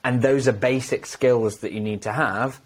And 0.04 0.22
those 0.22 0.48
are 0.48 0.54
basic 0.54 1.06
skills 1.06 1.58
that 1.58 1.72
you 1.72 1.80
need 1.80 2.02
to 2.04 2.12
have 2.12 2.60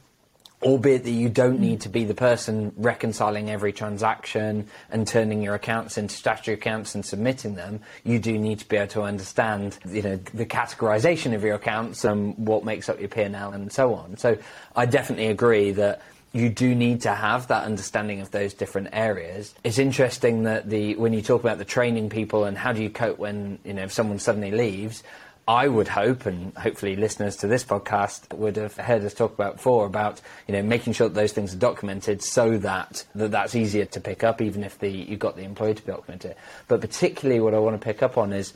albeit 0.64 1.04
that 1.04 1.12
you 1.12 1.30
don't 1.30 1.60
need 1.60 1.82
to 1.82 1.90
be 1.90 2.04
the 2.06 2.14
person 2.14 2.74
reconciling 2.78 3.50
every 3.50 3.74
transaction 3.74 4.68
and 4.90 5.08
turning 5.08 5.42
your 5.42 5.56
accounts 5.56 5.98
into 5.98 6.16
statutory 6.16 6.56
accounts 6.56 6.96
and 6.96 7.06
submitting 7.06 7.56
them, 7.56 7.82
you 8.04 8.20
do 8.20 8.38
need 8.38 8.60
to 8.60 8.68
be 8.68 8.78
able 8.78 8.88
to 8.88 9.02
understand, 9.02 9.78
you 9.88 10.02
know, 10.02 10.16
the 10.34 10.46
categorization 10.46 11.34
of 11.34 11.44
your 11.44 11.56
accounts 11.56 12.04
and 12.04 12.38
what 12.38 12.64
makes 12.64 12.90
up 12.90 13.00
your 13.00 13.10
P&L 13.10 13.52
and 13.52 13.72
so 13.72 13.94
on. 13.94 14.18
So 14.18 14.38
I 14.76 14.86
definitely 14.86 15.28
agree 15.28 15.72
that 15.72 16.02
you 16.34 16.50
do 16.50 16.74
need 16.74 17.02
to 17.02 17.14
have 17.14 17.48
that 17.48 17.64
understanding 17.64 18.20
of 18.20 18.32
those 18.32 18.56
different 18.56 18.90
areas. 18.92 19.54
It's 19.64 19.78
interesting 19.78 20.44
that 20.44 20.68
the 20.68 20.96
when 20.96 21.14
you 21.14 21.22
talk 21.22 21.42
about 21.42 21.60
the 21.60 21.66
training 21.66 22.10
people 22.10 22.46
and 22.46 22.58
how 22.58 22.74
do 22.74 22.82
you 22.82 22.90
cope 22.90 23.20
when 23.20 23.60
you 23.64 23.74
know 23.74 23.84
if 23.84 23.94
someone 23.94 24.18
suddenly 24.18 24.50
leaves, 24.50 25.04
I 25.48 25.68
would 25.68 25.90
hope, 25.90 26.26
and 26.26 26.56
hopefully 26.56 26.96
listeners 26.96 27.36
to 27.38 27.48
this 27.48 27.66
podcast 27.66 28.34
would 28.34 28.56
have 28.56 28.78
heard 28.78 29.04
us 29.04 29.14
talk 29.14 29.34
about 29.34 29.58
before, 29.58 29.86
about 29.86 30.22
you 30.48 30.54
know 30.54 30.64
making 30.64 30.94
sure 30.94 31.10
that 31.10 31.16
those 31.16 31.34
things 31.34 31.54
are 31.54 31.58
documented 31.58 32.22
so 32.22 32.58
that, 32.60 33.06
that 33.16 33.32
that's 33.32 33.54
easier 33.54 33.86
to 33.86 34.00
pick 34.00 34.24
up, 34.24 34.42
even 34.42 34.64
if 34.64 34.80
the 34.80 34.90
you've 34.90 35.20
got 35.20 35.36
the 35.36 35.44
employee 35.44 35.74
to 35.74 35.84
document 35.84 36.24
it. 36.24 36.38
But 36.70 36.80
particularly, 36.80 37.42
what 37.42 37.54
I 37.54 37.60
want 37.60 37.80
to 37.80 37.84
pick 37.84 38.02
up 38.02 38.18
on 38.18 38.32
is 38.32 38.54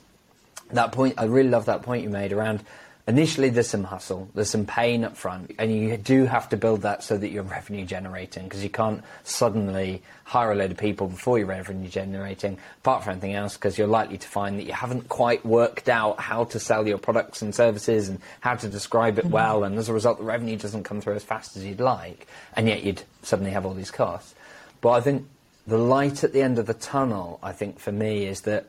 that 0.71 0.93
point. 0.93 1.15
I 1.17 1.25
really 1.25 1.49
love 1.49 1.65
that 1.65 1.81
point 1.81 2.03
you 2.03 2.09
made 2.09 2.31
around 2.31 2.63
initially 3.07 3.49
there's 3.49 3.69
some 3.69 3.85
hustle, 3.85 4.29
there's 4.35 4.49
some 4.49 4.65
pain 4.65 5.05
up 5.05 5.15
front, 5.15 5.55
and 5.57 5.73
you 5.73 5.95
do 5.95 6.25
have 6.25 6.49
to 6.49 6.57
build 6.57 6.81
that 6.81 7.03
so 7.03 7.17
that 7.17 7.29
you're 7.29 7.43
revenue 7.43 7.85
generating 7.85 8.43
because 8.43 8.61
you 8.63 8.69
can't 8.69 9.01
suddenly 9.23 10.01
hire 10.25 10.51
a 10.51 10.55
load 10.55 10.71
of 10.71 10.77
people 10.77 11.07
before 11.07 11.37
you're 11.37 11.47
revenue 11.47 11.87
generating, 11.87 12.57
apart 12.79 13.03
from 13.03 13.11
anything 13.13 13.33
else, 13.33 13.55
because 13.55 13.77
you're 13.77 13.87
likely 13.87 14.17
to 14.17 14.27
find 14.27 14.59
that 14.59 14.63
you 14.63 14.73
haven't 14.73 15.07
quite 15.07 15.45
worked 15.45 15.87
out 15.87 16.19
how 16.19 16.43
to 16.43 16.59
sell 16.59 16.85
your 16.85 16.97
products 16.97 17.41
and 17.41 17.55
services 17.55 18.09
and 18.09 18.19
how 18.41 18.55
to 18.55 18.67
describe 18.67 19.17
it 19.17 19.23
mm-hmm. 19.23 19.33
well, 19.33 19.63
and 19.63 19.77
as 19.77 19.87
a 19.87 19.93
result, 19.93 20.17
the 20.17 20.25
revenue 20.25 20.57
doesn't 20.57 20.83
come 20.83 20.99
through 20.99 21.15
as 21.15 21.23
fast 21.23 21.55
as 21.55 21.63
you'd 21.63 21.79
like, 21.79 22.27
and 22.55 22.67
yet 22.67 22.83
you'd 22.83 23.01
suddenly 23.23 23.51
have 23.51 23.65
all 23.65 23.73
these 23.73 23.91
costs. 23.91 24.35
But 24.81 24.91
I 24.91 25.01
think 25.01 25.25
the 25.65 25.77
light 25.77 26.25
at 26.25 26.33
the 26.33 26.41
end 26.41 26.59
of 26.59 26.65
the 26.65 26.73
tunnel, 26.73 27.39
I 27.41 27.53
think 27.53 27.79
for 27.79 27.91
me, 27.93 28.25
is 28.25 28.41
that 28.41 28.67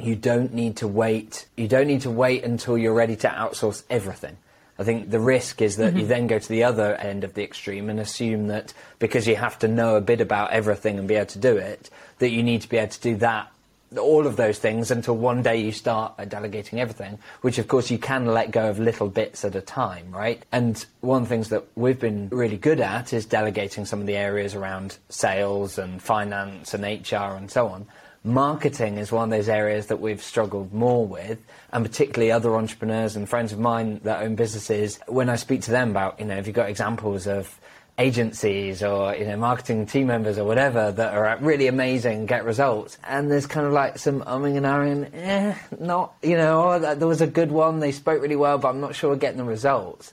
you 0.00 0.14
don't 0.16 0.52
need 0.54 0.76
to 0.76 0.88
wait. 0.88 1.46
You 1.56 1.68
don't 1.68 1.86
need 1.86 2.02
to 2.02 2.10
wait 2.10 2.44
until 2.44 2.78
you're 2.78 2.94
ready 2.94 3.16
to 3.16 3.28
outsource 3.28 3.82
everything. 3.90 4.36
I 4.78 4.84
think 4.84 5.10
the 5.10 5.18
risk 5.18 5.60
is 5.60 5.76
that 5.76 5.90
mm-hmm. 5.90 5.98
you 6.00 6.06
then 6.06 6.26
go 6.28 6.38
to 6.38 6.48
the 6.48 6.62
other 6.62 6.94
end 6.94 7.24
of 7.24 7.34
the 7.34 7.42
extreme 7.42 7.90
and 7.90 7.98
assume 7.98 8.46
that 8.46 8.72
because 9.00 9.26
you 9.26 9.34
have 9.34 9.58
to 9.60 9.68
know 9.68 9.96
a 9.96 10.00
bit 10.00 10.20
about 10.20 10.52
everything 10.52 10.98
and 10.98 11.08
be 11.08 11.16
able 11.16 11.26
to 11.26 11.38
do 11.38 11.56
it, 11.56 11.90
that 12.20 12.30
you 12.30 12.44
need 12.44 12.62
to 12.62 12.68
be 12.68 12.76
able 12.76 12.92
to 12.92 13.00
do 13.00 13.16
that, 13.16 13.50
all 13.98 14.26
of 14.26 14.36
those 14.36 14.58
things 14.58 14.92
until 14.92 15.16
one 15.16 15.42
day 15.42 15.56
you 15.56 15.72
start 15.72 16.12
delegating 16.28 16.78
everything, 16.78 17.18
which 17.40 17.58
of 17.58 17.66
course 17.66 17.90
you 17.90 17.98
can 17.98 18.26
let 18.26 18.52
go 18.52 18.70
of 18.70 18.78
little 18.78 19.08
bits 19.08 19.44
at 19.44 19.56
a 19.56 19.60
time, 19.60 20.12
right? 20.12 20.44
And 20.52 20.84
one 21.00 21.22
of 21.22 21.28
the 21.28 21.34
things 21.34 21.48
that 21.48 21.64
we've 21.74 21.98
been 21.98 22.28
really 22.28 22.58
good 22.58 22.80
at 22.80 23.12
is 23.12 23.26
delegating 23.26 23.84
some 23.84 24.00
of 24.00 24.06
the 24.06 24.16
areas 24.16 24.54
around 24.54 24.98
sales 25.08 25.76
and 25.76 26.00
finance 26.00 26.72
and 26.72 26.84
HR 26.84 27.34
and 27.34 27.50
so 27.50 27.66
on 27.68 27.86
marketing 28.24 28.98
is 28.98 29.12
one 29.12 29.24
of 29.24 29.30
those 29.30 29.48
areas 29.48 29.86
that 29.86 30.00
we've 30.00 30.22
struggled 30.22 30.72
more 30.72 31.06
with, 31.06 31.38
and 31.72 31.84
particularly 31.84 32.32
other 32.32 32.54
entrepreneurs 32.56 33.16
and 33.16 33.28
friends 33.28 33.52
of 33.52 33.58
mine 33.58 34.00
that 34.04 34.22
own 34.22 34.34
businesses. 34.34 34.98
When 35.06 35.28
I 35.28 35.36
speak 35.36 35.62
to 35.62 35.70
them 35.70 35.90
about, 35.90 36.18
you 36.20 36.26
know, 36.26 36.36
have 36.36 36.46
you've 36.46 36.56
got 36.56 36.68
examples 36.68 37.26
of 37.26 37.58
agencies 37.98 38.82
or 38.82 39.14
you 39.16 39.26
know 39.26 39.36
marketing 39.36 39.84
team 39.84 40.06
members 40.06 40.38
or 40.38 40.44
whatever 40.44 40.92
that 40.92 41.12
are 41.12 41.36
really 41.40 41.66
amazing 41.66 42.26
get 42.26 42.44
results 42.44 42.96
and 43.02 43.28
there's 43.28 43.46
kind 43.46 43.66
of 43.66 43.72
like 43.72 43.98
some 43.98 44.20
umming 44.22 44.56
and 44.56 44.64
ahhing 44.64 45.10
eh 45.14 45.52
not 45.80 46.14
you 46.22 46.36
know 46.36 46.74
oh, 46.74 46.94
there 46.94 47.08
was 47.08 47.20
a 47.20 47.26
good 47.26 47.50
one 47.50 47.80
they 47.80 47.90
spoke 47.90 48.22
really 48.22 48.36
well 48.36 48.56
but 48.56 48.68
i'm 48.68 48.80
not 48.80 48.94
sure 48.94 49.10
we're 49.10 49.16
getting 49.16 49.38
the 49.38 49.44
results 49.44 50.12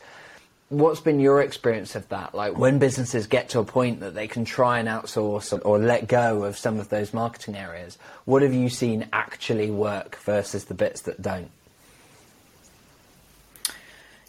What's 0.69 0.99
been 0.99 1.19
your 1.19 1.41
experience 1.41 1.95
of 1.95 2.10
that? 2.10 2.34
Like 2.34 2.58
when 2.58 2.80
businesses 2.80 3.28
get 3.28 3.49
to 3.49 3.60
a 3.60 3.63
point 3.63 3.99
that 3.99 4.15
they 4.15 4.28
can 4.28 4.45
try 4.45 4.80
and 4.80 4.88
outsource 4.88 5.58
or 5.63 5.78
let 5.78 6.08
go 6.08 6.43
of 6.43 6.58
some 6.58 6.80
of 6.80 6.89
those 6.89 7.13
marketing 7.13 7.56
areas, 7.56 7.99
what 8.25 8.41
have 8.41 8.54
you 8.54 8.69
seen 8.69 9.08
actually 9.13 9.69
work 9.69 10.15
versus 10.17 10.65
the 10.65 10.73
bits 10.73 11.01
that 11.01 11.21
don't? 11.21 11.51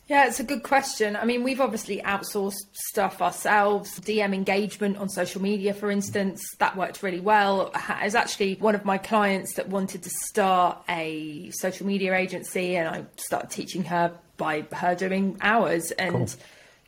Yeah, 0.09 0.29
it's 0.29 0.39
a 0.39 0.45
good 0.45 0.63
question. 0.63 1.17
I 1.17 1.25
mean, 1.25 1.43
we've 1.43 1.61
obviously 1.61 2.01
outsourced 2.03 2.67
stuff 2.75 3.21
ourselves. 3.21 3.99
DM 3.99 4.35
engagement 4.35 4.99
on 4.99 5.09
social 5.09 5.43
media, 5.43 5.75
for 5.75 5.91
instance, 5.91 6.55
that 6.59 6.77
worked 6.77 7.03
really 7.03 7.19
well. 7.19 7.73
It's 8.03 8.15
actually 8.15 8.55
one 8.57 8.77
of 8.77 8.85
my 8.85 8.99
clients 8.99 9.55
that 9.55 9.69
wanted 9.69 10.05
to 10.05 10.11
start 10.11 10.79
a 10.89 11.51
social 11.51 11.89
media 11.89 12.15
agency, 12.15 12.77
and 12.77 12.87
I 12.87 13.07
started 13.17 13.51
teaching 13.51 13.83
her 13.85 14.13
by 14.37 14.67
her 14.73 14.95
doing 14.95 15.37
hours. 15.41 15.91
And, 15.93 16.29
cool. 16.29 16.29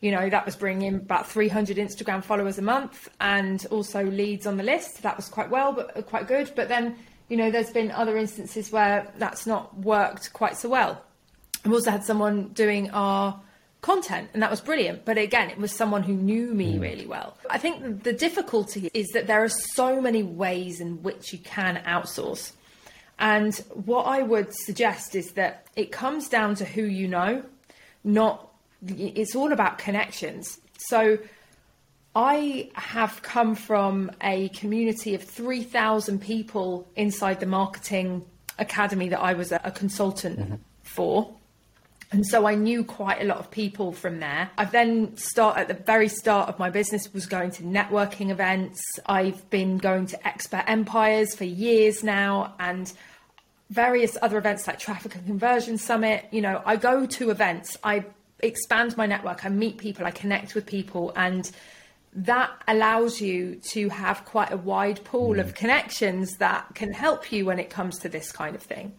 you 0.00 0.10
know, 0.10 0.28
that 0.28 0.44
was 0.44 0.56
bringing 0.56 0.94
about 0.96 1.28
300 1.28 1.76
Instagram 1.76 2.22
followers 2.22 2.58
a 2.58 2.62
month 2.62 3.08
and 3.20 3.64
also 3.70 4.04
leads 4.04 4.46
on 4.46 4.56
the 4.56 4.62
list. 4.62 5.02
That 5.02 5.16
was 5.16 5.28
quite 5.28 5.50
well, 5.50 5.72
but 5.72 6.06
quite 6.06 6.28
good. 6.28 6.52
But 6.54 6.68
then, 6.68 6.96
you 7.28 7.36
know, 7.36 7.50
there's 7.50 7.70
been 7.70 7.90
other 7.90 8.16
instances 8.16 8.72
where 8.72 9.12
that's 9.18 9.46
not 9.46 9.76
worked 9.78 10.32
quite 10.32 10.56
so 10.56 10.68
well. 10.68 11.02
I've 11.64 11.72
also 11.72 11.90
had 11.90 12.04
someone 12.04 12.48
doing 12.48 12.90
our 12.90 13.40
content 13.80 14.28
and 14.34 14.42
that 14.42 14.50
was 14.50 14.60
brilliant 14.60 15.04
but 15.04 15.16
again 15.16 15.50
it 15.50 15.58
was 15.58 15.70
someone 15.70 16.02
who 16.02 16.12
knew 16.12 16.52
me 16.52 16.74
mm. 16.74 16.80
really 16.80 17.06
well 17.06 17.36
i 17.48 17.56
think 17.56 18.02
the 18.02 18.12
difficulty 18.12 18.90
is 18.92 19.06
that 19.14 19.28
there 19.28 19.42
are 19.42 19.48
so 19.48 20.00
many 20.00 20.22
ways 20.22 20.80
in 20.80 21.00
which 21.02 21.32
you 21.32 21.38
can 21.38 21.76
outsource 21.86 22.52
And 23.18 23.54
what 23.72 24.04
I 24.04 24.22
would 24.22 24.54
suggest 24.54 25.14
is 25.14 25.32
that 25.32 25.66
it 25.76 25.90
comes 25.90 26.28
down 26.28 26.54
to 26.56 26.64
who 26.64 26.82
you 26.82 27.08
know, 27.08 27.42
not, 28.04 28.52
it's 28.86 29.34
all 29.34 29.52
about 29.52 29.78
connections. 29.78 30.60
So 30.78 31.18
I 32.14 32.70
have 32.74 33.22
come 33.22 33.54
from 33.54 34.10
a 34.22 34.48
community 34.50 35.14
of 35.14 35.22
3,000 35.22 36.20
people 36.20 36.88
inside 36.96 37.40
the 37.40 37.46
marketing 37.46 38.24
academy 38.58 39.08
that 39.08 39.20
I 39.20 39.34
was 39.34 39.52
a, 39.52 39.72
consultant 39.74 40.38
mm-hmm. 40.38 40.54
for. 40.82 41.34
And 42.10 42.26
so 42.26 42.46
I 42.46 42.54
knew 42.54 42.84
quite 42.84 43.20
a 43.20 43.24
lot 43.24 43.38
of 43.38 43.50
people 43.50 43.92
from 43.92 44.20
there. 44.20 44.50
I've 44.56 44.72
then 44.72 45.16
start 45.16 45.58
at 45.58 45.68
the 45.68 45.74
very 45.74 46.08
start 46.08 46.48
of 46.48 46.58
my 46.58 46.70
business 46.70 47.12
was 47.12 47.26
going 47.26 47.50
to 47.52 47.62
networking 47.62 48.30
events. 48.30 48.80
I've 49.04 49.48
been 49.50 49.76
going 49.76 50.06
to 50.06 50.26
expert 50.26 50.64
empires 50.66 51.34
for 51.34 51.44
years 51.44 52.02
now 52.02 52.54
and 52.58 52.90
various 53.68 54.16
other 54.22 54.38
events 54.38 54.66
like 54.66 54.78
traffic 54.78 55.16
and 55.16 55.26
conversion 55.26 55.76
summit. 55.76 56.24
You 56.30 56.40
know, 56.40 56.62
I 56.64 56.76
go 56.76 57.04
to 57.04 57.28
events, 57.28 57.76
I 57.84 58.06
expand 58.40 58.96
my 58.96 59.04
network, 59.04 59.44
I 59.44 59.50
meet 59.50 59.76
people, 59.76 60.06
I 60.06 60.10
connect 60.10 60.54
with 60.54 60.64
people 60.64 61.12
and 61.14 61.50
that 62.14 62.50
allows 62.66 63.20
you 63.20 63.56
to 63.56 63.90
have 63.90 64.24
quite 64.24 64.50
a 64.50 64.56
wide 64.56 65.04
pool 65.04 65.34
mm. 65.34 65.40
of 65.40 65.54
connections 65.54 66.38
that 66.38 66.74
can 66.74 66.90
help 66.90 67.30
you 67.30 67.44
when 67.44 67.58
it 67.58 67.68
comes 67.68 67.98
to 67.98 68.08
this 68.08 68.32
kind 68.32 68.56
of 68.56 68.62
thing 68.62 68.94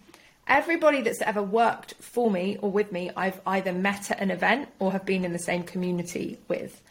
everybody 0.50 1.02
that's 1.02 1.22
ever 1.22 1.42
worked 1.42 1.94
for 1.96 2.30
me 2.30 2.58
or 2.62 2.72
with 2.72 2.92
me, 2.92 3.12
I've 3.16 3.40
either 3.46 3.72
met 3.72 4.12
at 4.12 4.20
an 4.20 4.32
event 4.32 4.70
or 4.80 4.92
have 4.92 5.06
been 5.06 5.24
in 5.24 5.32
the 5.32 5.40
same 5.40 5.64
community 5.64 6.38
with. 6.48 6.82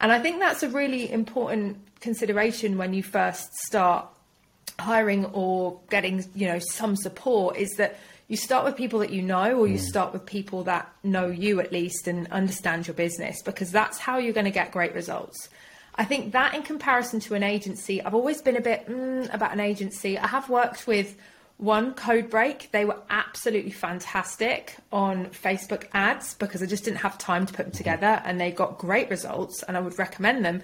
And 0.00 0.10
I 0.10 0.18
think 0.18 0.40
that's 0.40 0.62
a 0.62 0.68
really 0.68 1.10
important 1.12 1.76
consideration 2.00 2.78
when 2.78 2.92
you 2.92 3.02
first 3.02 3.54
start 3.54 4.06
hiring 4.78 5.26
or 5.26 5.78
getting, 5.90 6.24
you 6.34 6.46
know, 6.48 6.58
some 6.58 6.96
support 6.96 7.56
is 7.56 7.70
that 7.76 7.98
you 8.28 8.36
start 8.36 8.64
with 8.64 8.76
people 8.76 8.98
that 9.00 9.10
you 9.10 9.22
know 9.22 9.58
or 9.58 9.68
you 9.68 9.76
mm. 9.76 9.80
start 9.80 10.12
with 10.12 10.24
people 10.24 10.64
that 10.64 10.90
know 11.04 11.26
you 11.26 11.60
at 11.60 11.70
least 11.70 12.08
and 12.08 12.26
understand 12.28 12.86
your 12.86 12.94
business 12.94 13.42
because 13.42 13.70
that's 13.70 13.98
how 13.98 14.18
you're 14.18 14.32
going 14.32 14.46
to 14.46 14.50
get 14.50 14.72
great 14.72 14.94
results. 14.94 15.48
I 15.94 16.04
think 16.04 16.32
that 16.32 16.54
in 16.54 16.62
comparison 16.62 17.20
to 17.20 17.34
an 17.34 17.42
agency, 17.42 18.02
I've 18.02 18.14
always 18.14 18.40
been 18.40 18.56
a 18.56 18.60
bit 18.62 18.86
mm, 18.86 19.32
about 19.32 19.52
an 19.52 19.60
agency. 19.60 20.18
I 20.18 20.26
have 20.26 20.48
worked 20.48 20.86
with 20.86 21.14
one, 21.58 21.94
Codebreak. 21.94 22.70
They 22.70 22.84
were 22.84 22.98
absolutely 23.10 23.70
fantastic 23.70 24.76
on 24.92 25.26
Facebook 25.26 25.84
ads 25.92 26.34
because 26.34 26.62
I 26.62 26.66
just 26.66 26.84
didn't 26.84 26.98
have 26.98 27.18
time 27.18 27.46
to 27.46 27.52
put 27.52 27.66
them 27.66 27.72
together 27.72 28.20
and 28.24 28.40
they 28.40 28.50
got 28.50 28.78
great 28.78 29.10
results 29.10 29.62
and 29.62 29.76
I 29.76 29.80
would 29.80 29.98
recommend 29.98 30.44
them. 30.44 30.62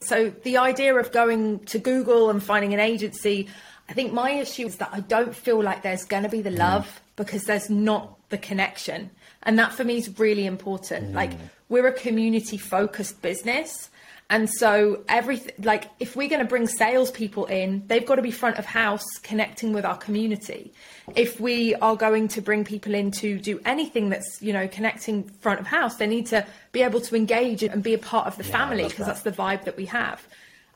So 0.00 0.30
the 0.30 0.58
idea 0.58 0.94
of 0.96 1.12
going 1.12 1.60
to 1.66 1.78
Google 1.78 2.30
and 2.30 2.42
finding 2.42 2.74
an 2.74 2.80
agency, 2.80 3.48
I 3.88 3.92
think 3.92 4.12
my 4.12 4.32
issue 4.32 4.66
is 4.66 4.76
that 4.76 4.90
I 4.92 5.00
don't 5.00 5.34
feel 5.34 5.62
like 5.62 5.82
there's 5.82 6.04
going 6.04 6.24
to 6.24 6.28
be 6.28 6.42
the 6.42 6.50
mm. 6.50 6.58
love 6.58 6.86
mm. 6.86 7.16
because 7.16 7.44
there's 7.44 7.70
not 7.70 8.18
the 8.28 8.38
connection. 8.38 9.10
And 9.44 9.58
that 9.58 9.72
for 9.72 9.84
me 9.84 9.98
is 9.98 10.18
really 10.18 10.46
important. 10.46 11.12
Mm. 11.12 11.14
Like 11.14 11.30
we're 11.68 11.86
a 11.86 11.92
community 11.92 12.56
focused 12.56 13.22
business. 13.22 13.90
And 14.30 14.48
so 14.48 15.04
everything, 15.06 15.54
like 15.62 15.90
if 16.00 16.16
we're 16.16 16.28
going 16.28 16.40
to 16.40 16.48
bring 16.48 16.66
salespeople 16.66 17.44
in, 17.46 17.86
they've 17.86 18.06
got 18.06 18.16
to 18.16 18.22
be 18.22 18.30
front 18.30 18.58
of 18.58 18.64
house 18.64 19.04
connecting 19.22 19.72
with 19.74 19.84
our 19.84 19.98
community. 19.98 20.72
If 21.14 21.38
we 21.38 21.74
are 21.76 21.94
going 21.94 22.28
to 22.28 22.40
bring 22.40 22.64
people 22.64 22.94
in 22.94 23.10
to 23.12 23.38
do 23.38 23.60
anything 23.66 24.08
that's, 24.08 24.38
you 24.40 24.52
know, 24.52 24.66
connecting 24.66 25.24
front 25.40 25.60
of 25.60 25.66
house, 25.66 25.96
they 25.96 26.06
need 26.06 26.26
to 26.28 26.46
be 26.72 26.82
able 26.82 27.00
to 27.02 27.14
engage 27.14 27.62
and 27.62 27.82
be 27.82 27.92
a 27.92 27.98
part 27.98 28.26
of 28.26 28.36
the 28.38 28.44
yeah, 28.44 28.58
family 28.58 28.84
because 28.84 28.98
that. 28.98 29.06
that's 29.06 29.22
the 29.22 29.30
vibe 29.30 29.64
that 29.64 29.76
we 29.76 29.86
have. 29.86 30.26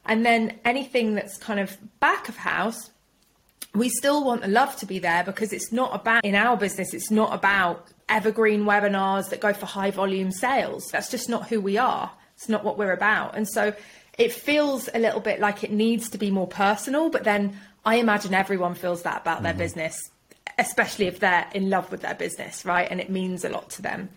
And 0.04 0.26
then 0.26 0.58
anything 0.64 1.14
that's 1.14 1.38
kind 1.38 1.58
of 1.58 1.76
back 2.00 2.28
of 2.28 2.36
house, 2.36 2.90
we 3.74 3.88
still 3.88 4.24
want 4.24 4.42
the 4.42 4.48
love 4.48 4.76
to 4.76 4.86
be 4.86 4.98
there 4.98 5.24
because 5.24 5.52
it's 5.54 5.72
not 5.72 5.94
about, 5.94 6.24
in 6.24 6.34
our 6.34 6.56
business, 6.56 6.92
it's 6.92 7.10
not 7.10 7.32
about 7.34 7.88
evergreen 8.08 8.64
webinars 8.64 9.30
that 9.30 9.40
go 9.40 9.52
for 9.52 9.66
high 9.66 9.90
volume 9.90 10.30
sales. 10.30 10.88
That's 10.92 11.10
just 11.10 11.28
not 11.28 11.48
who 11.48 11.60
we 11.60 11.78
are. 11.78 12.10
It's 12.38 12.48
not 12.48 12.62
what 12.62 12.78
we're 12.78 12.92
about. 12.92 13.36
And 13.36 13.48
so 13.48 13.74
it 14.16 14.32
feels 14.32 14.88
a 14.94 15.00
little 15.00 15.18
bit 15.18 15.40
like 15.40 15.64
it 15.64 15.72
needs 15.72 16.08
to 16.10 16.18
be 16.18 16.30
more 16.30 16.46
personal, 16.46 17.10
but 17.10 17.24
then 17.24 17.58
I 17.84 17.96
imagine 17.96 18.32
everyone 18.32 18.76
feels 18.76 19.02
that 19.02 19.22
about 19.22 19.38
mm-hmm. 19.38 19.44
their 19.44 19.54
business, 19.54 19.98
especially 20.56 21.08
if 21.08 21.18
they're 21.18 21.48
in 21.52 21.68
love 21.68 21.90
with 21.90 22.02
their 22.02 22.14
business, 22.14 22.64
right? 22.64 22.86
And 22.88 23.00
it 23.00 23.10
means 23.10 23.44
a 23.44 23.48
lot 23.48 23.70
to 23.70 23.82
them. 23.82 24.08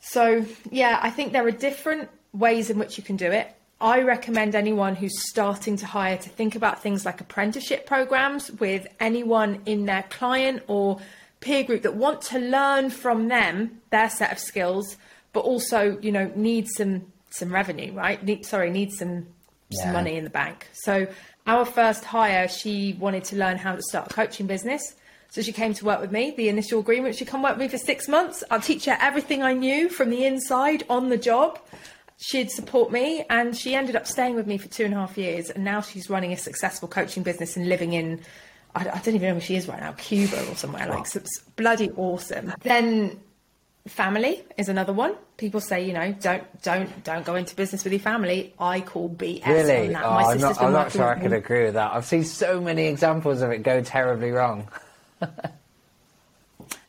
So, 0.00 0.44
yeah, 0.70 1.00
I 1.02 1.08
think 1.08 1.32
there 1.32 1.46
are 1.46 1.50
different 1.50 2.10
ways 2.34 2.68
in 2.68 2.78
which 2.78 2.98
you 2.98 3.04
can 3.04 3.16
do 3.16 3.32
it. 3.32 3.50
I 3.80 4.02
recommend 4.02 4.54
anyone 4.54 4.94
who's 4.94 5.30
starting 5.30 5.78
to 5.78 5.86
hire 5.86 6.18
to 6.18 6.28
think 6.28 6.54
about 6.54 6.82
things 6.82 7.06
like 7.06 7.22
apprenticeship 7.22 7.86
programs 7.86 8.50
with 8.50 8.86
anyone 9.00 9.62
in 9.64 9.86
their 9.86 10.02
client 10.02 10.62
or 10.66 11.00
peer 11.40 11.64
group 11.64 11.82
that 11.82 11.94
want 11.94 12.20
to 12.20 12.38
learn 12.38 12.90
from 12.90 13.28
them 13.28 13.80
their 13.88 14.10
set 14.10 14.32
of 14.32 14.38
skills, 14.38 14.98
but 15.32 15.40
also, 15.40 15.98
you 16.02 16.12
know, 16.12 16.30
need 16.36 16.68
some 16.68 17.10
some 17.30 17.52
revenue, 17.52 17.92
right? 17.92 18.22
Need, 18.22 18.46
sorry, 18.46 18.70
need 18.70 18.92
some 18.92 19.26
yeah. 19.70 19.84
some 19.84 19.92
money 19.92 20.16
in 20.16 20.24
the 20.24 20.30
bank. 20.30 20.68
So 20.72 21.06
our 21.46 21.64
first 21.64 22.04
hire, 22.04 22.48
she 22.48 22.96
wanted 22.98 23.24
to 23.24 23.36
learn 23.36 23.56
how 23.56 23.76
to 23.76 23.82
start 23.82 24.10
a 24.10 24.14
coaching 24.14 24.46
business. 24.46 24.94
So 25.30 25.42
she 25.42 25.52
came 25.52 25.74
to 25.74 25.84
work 25.84 26.00
with 26.00 26.10
me. 26.10 26.32
The 26.36 26.48
initial 26.48 26.80
agreement, 26.80 27.14
she 27.14 27.24
come 27.24 27.42
work 27.42 27.52
with 27.56 27.60
me 27.60 27.68
for 27.68 27.78
six 27.78 28.08
months. 28.08 28.42
I'll 28.50 28.60
teach 28.60 28.86
her 28.86 28.98
everything 29.00 29.42
I 29.42 29.54
knew 29.54 29.88
from 29.88 30.10
the 30.10 30.26
inside 30.26 30.82
on 30.90 31.08
the 31.08 31.16
job. 31.16 31.60
She'd 32.18 32.50
support 32.50 32.92
me, 32.92 33.24
and 33.30 33.56
she 33.56 33.74
ended 33.74 33.96
up 33.96 34.06
staying 34.06 34.34
with 34.34 34.46
me 34.46 34.58
for 34.58 34.68
two 34.68 34.84
and 34.84 34.92
a 34.92 34.96
half 34.96 35.16
years. 35.16 35.48
And 35.48 35.64
now 35.64 35.80
she's 35.80 36.10
running 36.10 36.32
a 36.32 36.36
successful 36.36 36.88
coaching 36.88 37.22
business 37.22 37.56
and 37.56 37.68
living 37.68 37.92
in 37.92 38.20
I, 38.74 38.84
don't 38.84 39.14
even 39.14 39.22
know 39.22 39.34
where 39.34 39.40
she 39.40 39.56
is 39.56 39.66
right 39.66 39.80
now, 39.80 39.92
Cuba 39.92 40.48
or 40.48 40.54
somewhere. 40.54 40.86
Like, 40.88 41.14
it's 41.14 41.40
bloody 41.56 41.90
awesome. 41.96 42.52
Then 42.60 43.18
family 43.90 44.42
is 44.56 44.68
another 44.68 44.92
one. 44.92 45.14
People 45.36 45.60
say, 45.60 45.84
you 45.84 45.92
know, 45.92 46.12
don't 46.12 46.62
don't 46.62 47.04
don't 47.04 47.24
go 47.24 47.34
into 47.34 47.54
business 47.54 47.84
with 47.84 47.92
your 47.92 48.00
family. 48.00 48.54
I 48.58 48.80
call 48.80 49.10
BS 49.10 49.46
really? 49.46 49.86
on 49.88 49.92
that. 49.92 50.04
Oh, 50.04 50.14
My 50.14 50.22
I'm 50.22 50.40
not, 50.40 50.62
I'm 50.62 50.72
not 50.72 50.92
sure 50.92 51.04
I 51.04 51.18
can 51.18 51.32
agree 51.32 51.64
with 51.64 51.74
that. 51.74 51.92
I've 51.92 52.06
seen 52.06 52.24
so 52.24 52.60
many 52.60 52.86
examples 52.86 53.42
of 53.42 53.50
it 53.50 53.62
go 53.62 53.82
terribly 53.82 54.30
wrong. 54.30 54.68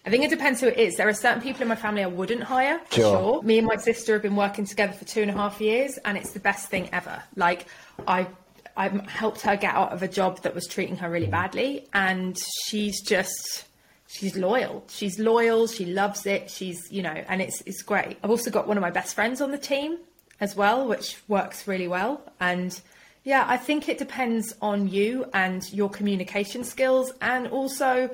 I 0.03 0.09
think 0.09 0.23
it 0.23 0.31
depends 0.31 0.61
who 0.61 0.67
it 0.67 0.77
is. 0.77 0.95
There 0.95 1.07
are 1.07 1.13
certain 1.13 1.41
people 1.41 1.61
in 1.61 1.67
my 1.67 1.75
family 1.75 2.03
I 2.03 2.07
wouldn't 2.07 2.41
hire, 2.41 2.79
for 2.89 2.95
sure. 2.95 3.17
sure. 3.17 3.43
Me 3.43 3.59
and 3.59 3.67
my 3.67 3.75
sister 3.75 4.13
have 4.13 4.23
been 4.23 4.35
working 4.35 4.65
together 4.65 4.93
for 4.93 5.05
two 5.05 5.21
and 5.21 5.29
a 5.29 5.33
half 5.33 5.61
years, 5.61 5.99
and 6.05 6.17
it's 6.17 6.31
the 6.31 6.39
best 6.39 6.69
thing 6.69 6.89
ever. 6.91 7.21
Like, 7.35 7.67
I 8.07 8.27
I 8.75 8.87
helped 9.07 9.41
her 9.41 9.55
get 9.55 9.75
out 9.75 9.91
of 9.91 10.01
a 10.01 10.07
job 10.07 10.41
that 10.41 10.55
was 10.55 10.65
treating 10.65 10.95
her 10.97 11.09
really 11.09 11.27
badly, 11.27 11.87
and 11.93 12.39
she's 12.65 13.01
just 13.01 13.65
she's 14.11 14.35
loyal. 14.35 14.83
She's 14.89 15.17
loyal. 15.17 15.67
She 15.67 15.85
loves 15.85 16.25
it. 16.25 16.51
She's, 16.51 16.91
you 16.91 17.01
know, 17.01 17.23
and 17.27 17.41
it's 17.41 17.61
it's 17.65 17.81
great. 17.81 18.17
I've 18.23 18.29
also 18.29 18.51
got 18.51 18.67
one 18.67 18.77
of 18.77 18.81
my 18.81 18.91
best 18.91 19.15
friends 19.15 19.41
on 19.41 19.51
the 19.51 19.57
team 19.57 19.97
as 20.39 20.55
well, 20.55 20.87
which 20.87 21.17
works 21.27 21.67
really 21.67 21.87
well. 21.87 22.21
And 22.39 22.79
yeah, 23.23 23.45
I 23.47 23.57
think 23.57 23.87
it 23.87 23.97
depends 23.97 24.53
on 24.61 24.89
you 24.89 25.25
and 25.33 25.71
your 25.71 25.89
communication 25.89 26.63
skills 26.63 27.13
and 27.21 27.47
also 27.47 28.09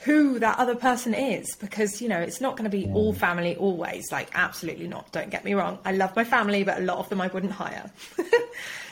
who 0.00 0.38
that 0.38 0.58
other 0.58 0.74
person 0.74 1.14
is 1.14 1.56
because 1.56 2.02
you 2.02 2.08
know 2.08 2.18
it's 2.18 2.40
not 2.40 2.56
going 2.56 2.70
to 2.70 2.76
be 2.76 2.84
yeah. 2.84 2.92
all 2.92 3.14
mm. 3.14 3.16
family 3.16 3.56
always 3.56 4.12
like 4.12 4.28
absolutely 4.34 4.86
not 4.86 5.10
don't 5.12 5.30
get 5.30 5.44
me 5.44 5.54
wrong. 5.54 5.78
I 5.84 5.92
love 5.92 6.14
my 6.14 6.24
family 6.24 6.64
but 6.64 6.78
a 6.78 6.82
lot 6.82 6.98
of 6.98 7.08
them 7.08 7.20
i 7.20 7.28
wouldn't 7.28 7.52
hire. 7.52 7.90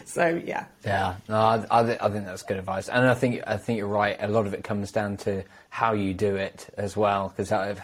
So 0.07 0.41
yeah. 0.45 0.67
Yeah 0.85 1.17
no 1.29 1.37
I, 1.37 1.67
I, 1.71 1.83
th- 1.83 1.99
I, 2.01 2.11
think 2.11 2.27
that's 2.27 2.43
good 2.43 2.59
advice. 2.59 2.89
And 2.89 3.09
i 3.09 3.15
think 3.15 3.43
i 3.47 3.57
think 3.57 3.79
you're 3.79 3.89
right 3.89 4.17
a 4.21 4.29
lot 4.29 4.47
of 4.47 4.55
it 4.55 4.63
comes 4.63 4.93
down 4.93 5.17
to 5.19 5.45
how 5.71 5.93
you 5.93 6.15
do 6.15 6.37
it 6.37 6.69
as 6.77 6.97
well 6.97 7.31
because 7.31 7.51
I, 7.51 7.75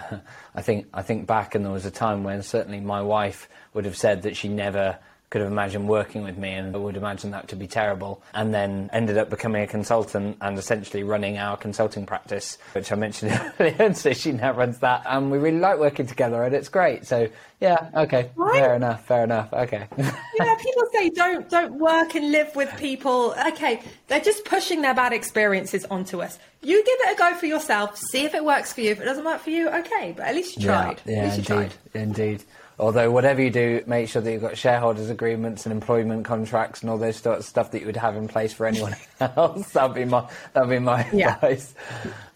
I 0.54 0.62
think 0.62 0.87
i 0.92 1.02
think 1.02 1.26
back 1.26 1.54
and 1.54 1.64
there 1.64 1.72
was 1.72 1.87
a 1.87 1.90
time 1.90 2.22
when 2.22 2.42
certainly 2.42 2.80
my 2.80 3.02
wife 3.02 3.48
would 3.74 3.85
have 3.85 3.96
said 3.96 4.22
that 4.22 4.37
she 4.37 4.48
never 4.48 4.98
could 5.30 5.40
have 5.40 5.50
imagined 5.50 5.88
working 5.88 6.24
with 6.24 6.36
me 6.36 6.50
and 6.50 6.74
would 6.74 6.96
imagine 6.96 7.30
that 7.30 7.46
to 7.48 7.56
be 7.56 7.68
terrible. 7.68 8.20
And 8.34 8.52
then 8.52 8.90
ended 8.92 9.16
up 9.16 9.30
becoming 9.30 9.62
a 9.62 9.66
consultant 9.66 10.36
and 10.40 10.58
essentially 10.58 11.04
running 11.04 11.38
our 11.38 11.56
consulting 11.56 12.04
practice, 12.04 12.58
which 12.72 12.90
I 12.90 12.96
mentioned 12.96 13.40
earlier. 13.60 13.76
And 13.78 13.96
so 13.96 14.12
she 14.12 14.32
now 14.32 14.52
runs 14.52 14.80
that. 14.80 15.02
And 15.06 15.30
we 15.30 15.38
really 15.38 15.60
like 15.60 15.78
working 15.78 16.06
together 16.06 16.42
and 16.42 16.54
it's 16.54 16.68
great. 16.68 17.06
So 17.06 17.28
yeah, 17.60 17.90
okay. 17.94 18.30
Right? 18.34 18.58
Fair 18.58 18.74
enough, 18.74 19.04
fair 19.06 19.24
enough. 19.24 19.52
Okay. 19.52 19.86
yeah, 19.98 20.54
people 20.56 20.84
say 20.92 21.10
don't 21.10 21.48
don't 21.48 21.78
work 21.78 22.14
and 22.14 22.32
live 22.32 22.56
with 22.56 22.74
people. 22.78 23.34
Okay, 23.48 23.82
they're 24.08 24.20
just 24.20 24.44
pushing 24.46 24.80
their 24.82 24.94
bad 24.94 25.12
experiences 25.12 25.84
onto 25.84 26.22
us. 26.22 26.38
You 26.62 26.82
give 26.84 26.98
it 27.00 27.14
a 27.14 27.18
go 27.18 27.34
for 27.36 27.46
yourself, 27.46 27.98
see 27.98 28.24
if 28.24 28.34
it 28.34 28.44
works 28.44 28.72
for 28.72 28.80
you. 28.80 28.90
If 28.92 29.00
it 29.00 29.04
doesn't 29.04 29.24
work 29.24 29.40
for 29.40 29.50
you, 29.50 29.68
okay, 29.68 30.14
but 30.16 30.26
at 30.26 30.34
least 30.34 30.56
you 30.56 30.64
tried. 30.64 31.00
Yeah, 31.04 31.16
yeah 31.16 31.24
least 31.24 31.50
you 31.50 31.56
indeed, 31.56 31.72
tried. 31.92 32.02
Indeed. 32.02 32.44
Although 32.80 33.10
whatever 33.10 33.42
you 33.42 33.50
do, 33.50 33.84
make 33.86 34.08
sure 34.08 34.22
that 34.22 34.32
you've 34.32 34.40
got 34.40 34.56
shareholders 34.56 35.10
agreements 35.10 35.66
and 35.66 35.72
employment 35.72 36.24
contracts 36.24 36.80
and 36.80 36.88
all 36.88 36.96
those 36.96 37.16
sort 37.16 37.38
of 37.38 37.44
stuff 37.44 37.72
that 37.72 37.80
you 37.80 37.86
would 37.86 37.96
have 37.98 38.16
in 38.16 38.26
place 38.26 38.54
for 38.54 38.66
anyone 38.66 38.96
else. 39.20 39.70
that'd 39.72 39.94
be 39.94 40.06
my 40.06 40.26
that'd 40.54 40.70
be 40.70 40.78
my 40.78 41.06
yeah. 41.12 41.34
advice. 41.34 41.74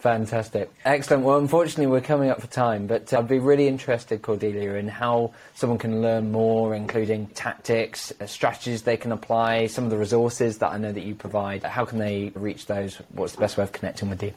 Fantastic, 0.00 0.70
excellent. 0.84 1.24
Well, 1.24 1.38
unfortunately, 1.38 1.86
we're 1.86 2.02
coming 2.02 2.28
up 2.28 2.42
for 2.42 2.46
time, 2.46 2.86
but 2.86 3.10
I'd 3.14 3.26
be 3.26 3.38
really 3.38 3.68
interested, 3.68 4.20
Cordelia, 4.20 4.74
in 4.74 4.86
how 4.86 5.32
someone 5.54 5.78
can 5.78 6.02
learn 6.02 6.30
more, 6.30 6.74
including 6.74 7.28
tactics, 7.28 8.12
uh, 8.20 8.26
strategies 8.26 8.82
they 8.82 8.98
can 8.98 9.12
apply, 9.12 9.68
some 9.68 9.84
of 9.84 9.90
the 9.90 9.96
resources 9.96 10.58
that 10.58 10.72
I 10.72 10.76
know 10.76 10.92
that 10.92 11.04
you 11.04 11.14
provide. 11.14 11.62
How 11.62 11.86
can 11.86 11.98
they 11.98 12.32
reach 12.34 12.66
those? 12.66 12.96
What's 13.14 13.32
the 13.32 13.40
best 13.40 13.56
way 13.56 13.64
of 13.64 13.72
connecting 13.72 14.10
with 14.10 14.22
you? 14.22 14.34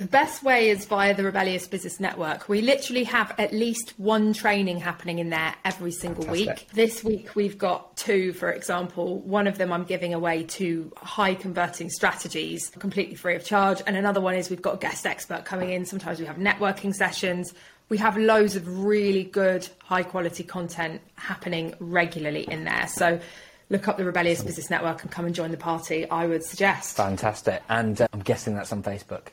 The 0.00 0.06
best 0.06 0.42
way 0.42 0.70
is 0.70 0.86
via 0.86 1.14
the 1.14 1.24
Rebellious 1.24 1.66
Business 1.66 2.00
Network. 2.00 2.48
We 2.48 2.62
literally 2.62 3.04
have 3.04 3.34
at 3.36 3.52
least 3.52 3.92
one 3.98 4.32
training 4.32 4.80
happening 4.80 5.18
in 5.18 5.28
there 5.28 5.54
every 5.62 5.92
single 5.92 6.24
Fantastic. 6.24 6.56
week. 6.56 6.68
This 6.72 7.04
week 7.04 7.36
we've 7.36 7.58
got 7.58 7.98
two, 7.98 8.32
for 8.32 8.50
example. 8.50 9.18
One 9.18 9.46
of 9.46 9.58
them 9.58 9.70
I'm 9.74 9.84
giving 9.84 10.14
away 10.14 10.44
to 10.44 10.90
high 10.96 11.34
converting 11.34 11.90
strategies 11.90 12.70
completely 12.78 13.14
free 13.14 13.36
of 13.36 13.44
charge. 13.44 13.82
And 13.86 13.94
another 13.94 14.22
one 14.22 14.36
is 14.36 14.48
we've 14.48 14.62
got 14.62 14.76
a 14.76 14.78
guest 14.78 15.04
expert 15.04 15.44
coming 15.44 15.68
in. 15.68 15.84
Sometimes 15.84 16.18
we 16.18 16.24
have 16.24 16.36
networking 16.36 16.94
sessions. 16.94 17.52
We 17.90 17.98
have 17.98 18.16
loads 18.16 18.56
of 18.56 18.82
really 18.82 19.24
good, 19.24 19.68
high 19.84 20.04
quality 20.04 20.44
content 20.44 21.02
happening 21.16 21.74
regularly 21.78 22.44
in 22.44 22.64
there. 22.64 22.86
So 22.88 23.20
look 23.68 23.86
up 23.86 23.98
the 23.98 24.06
Rebellious 24.06 24.42
Business 24.42 24.70
Network 24.70 25.02
and 25.02 25.10
come 25.10 25.26
and 25.26 25.34
join 25.34 25.50
the 25.50 25.58
party, 25.58 26.08
I 26.08 26.24
would 26.24 26.42
suggest. 26.42 26.96
Fantastic. 26.96 27.62
And 27.68 28.00
uh, 28.00 28.08
I'm 28.14 28.20
guessing 28.20 28.54
that's 28.54 28.72
on 28.72 28.82
Facebook. 28.82 29.26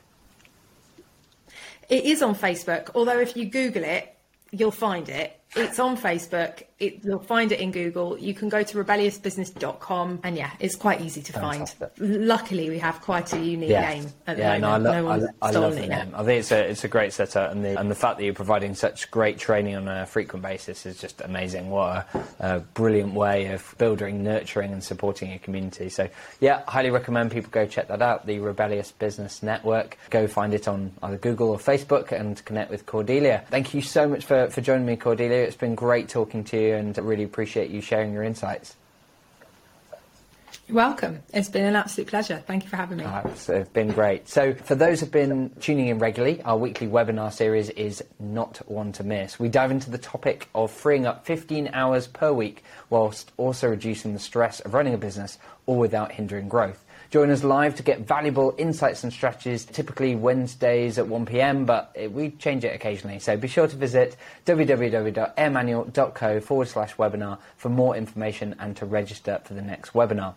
It 1.88 2.04
is 2.04 2.22
on 2.22 2.34
Facebook, 2.34 2.90
although 2.94 3.18
if 3.18 3.36
you 3.36 3.46
Google 3.46 3.84
it, 3.84 4.14
you'll 4.50 4.70
find 4.70 5.08
it. 5.08 5.37
It's 5.56 5.78
on 5.78 5.96
Facebook. 5.96 6.64
It, 6.78 7.04
you'll 7.04 7.18
find 7.18 7.50
it 7.50 7.58
in 7.58 7.72
Google. 7.72 8.16
You 8.18 8.34
can 8.34 8.48
go 8.48 8.62
to 8.62 8.84
rebelliousbusiness.com, 8.84 10.20
and 10.22 10.36
yeah, 10.36 10.50
it's 10.60 10.76
quite 10.76 11.00
easy 11.00 11.22
to 11.22 11.32
Fantastic. 11.32 11.96
find. 11.96 12.26
Luckily, 12.26 12.70
we 12.70 12.78
have 12.78 13.00
quite 13.00 13.32
a 13.32 13.38
unique 13.38 13.70
name 13.70 14.06
at 14.26 14.36
the 14.36 14.42
yeah, 14.42 14.58
moment. 14.58 14.84
no, 14.84 14.90
I, 14.90 14.94
no 14.94 15.02
lo- 15.02 15.08
one's 15.08 15.24
I, 15.42 15.48
I 15.48 15.50
love 15.50 15.74
the 15.74 15.86
name. 15.86 16.12
I 16.14 16.22
think 16.22 16.40
it's 16.40 16.52
a 16.52 16.70
it's 16.70 16.84
a 16.84 16.88
great 16.88 17.12
setup, 17.12 17.50
and 17.50 17.64
the 17.64 17.80
and 17.80 17.90
the 17.90 17.94
fact 17.94 18.18
that 18.18 18.24
you're 18.24 18.34
providing 18.34 18.74
such 18.74 19.10
great 19.10 19.38
training 19.38 19.74
on 19.74 19.88
a 19.88 20.06
frequent 20.06 20.42
basis 20.42 20.86
is 20.86 21.00
just 21.00 21.20
amazing. 21.22 21.70
What 21.70 22.06
a, 22.14 22.26
a 22.38 22.60
brilliant 22.60 23.14
way 23.14 23.46
of 23.46 23.74
building, 23.78 24.22
nurturing, 24.22 24.72
and 24.72 24.84
supporting 24.84 25.30
your 25.30 25.40
community. 25.40 25.88
So 25.88 26.08
yeah, 26.40 26.62
highly 26.68 26.90
recommend 26.90 27.32
people 27.32 27.50
go 27.50 27.66
check 27.66 27.88
that 27.88 28.02
out. 28.02 28.26
The 28.26 28.38
Rebellious 28.38 28.92
Business 28.92 29.42
Network. 29.42 29.98
Go 30.10 30.28
find 30.28 30.54
it 30.54 30.68
on 30.68 30.92
either 31.02 31.16
Google 31.16 31.48
or 31.48 31.58
Facebook 31.58 32.12
and 32.12 32.44
connect 32.44 32.70
with 32.70 32.86
Cordelia. 32.86 33.44
Thank 33.50 33.74
you 33.74 33.82
so 33.82 34.06
much 34.06 34.24
for 34.24 34.48
for 34.50 34.60
joining 34.60 34.86
me, 34.86 34.96
Cordelia. 34.96 35.37
It's 35.44 35.56
been 35.56 35.74
great 35.74 36.08
talking 36.08 36.44
to 36.44 36.60
you, 36.60 36.74
and 36.74 36.98
I 36.98 37.02
really 37.02 37.24
appreciate 37.24 37.70
you 37.70 37.80
sharing 37.80 38.12
your 38.12 38.22
insights. 38.22 38.76
You're 40.68 40.76
welcome. 40.76 41.22
It's 41.32 41.48
been 41.48 41.64
an 41.64 41.76
absolute 41.76 42.08
pleasure. 42.08 42.42
Thank 42.46 42.64
you 42.64 42.68
for 42.68 42.76
having 42.76 42.98
me. 42.98 43.04
Uh, 43.04 43.22
It's 43.24 43.48
uh, 43.48 43.64
been 43.72 43.90
great. 43.90 44.28
So, 44.28 44.52
for 44.52 44.74
those 44.74 45.00
who've 45.00 45.10
been 45.10 45.50
tuning 45.60 45.88
in 45.88 45.98
regularly, 45.98 46.42
our 46.42 46.58
weekly 46.58 46.86
webinar 46.86 47.32
series 47.32 47.70
is 47.70 48.04
not 48.20 48.58
one 48.66 48.92
to 48.92 49.02
miss. 49.02 49.40
We 49.40 49.48
dive 49.48 49.70
into 49.70 49.90
the 49.90 49.96
topic 49.96 50.50
of 50.54 50.70
freeing 50.70 51.06
up 51.06 51.24
15 51.24 51.70
hours 51.72 52.06
per 52.06 52.32
week 52.34 52.64
whilst 52.90 53.32
also 53.38 53.68
reducing 53.68 54.12
the 54.12 54.18
stress 54.18 54.60
of 54.60 54.74
running 54.74 54.92
a 54.92 54.98
business 54.98 55.38
all 55.64 55.78
without 55.78 56.12
hindering 56.12 56.48
growth. 56.50 56.84
Join 57.10 57.30
us 57.30 57.42
live 57.42 57.74
to 57.76 57.82
get 57.82 58.00
valuable 58.00 58.54
insights 58.58 59.02
and 59.02 59.10
strategies, 59.10 59.64
typically 59.64 60.14
Wednesdays 60.14 60.98
at 60.98 61.06
1pm, 61.06 61.64
but 61.64 61.96
uh, 61.98 62.10
we 62.10 62.32
change 62.32 62.64
it 62.64 62.74
occasionally. 62.74 63.18
So 63.18 63.34
be 63.34 63.48
sure 63.48 63.66
to 63.66 63.76
visit 63.76 64.14
www.airmanual.co 64.44 66.40
forward 66.40 66.68
slash 66.68 66.96
webinar 66.96 67.38
for 67.56 67.70
more 67.70 67.96
information 67.96 68.54
and 68.58 68.76
to 68.76 68.84
register 68.84 69.40
for 69.44 69.54
the 69.54 69.62
next 69.62 69.94
webinar. 69.94 70.34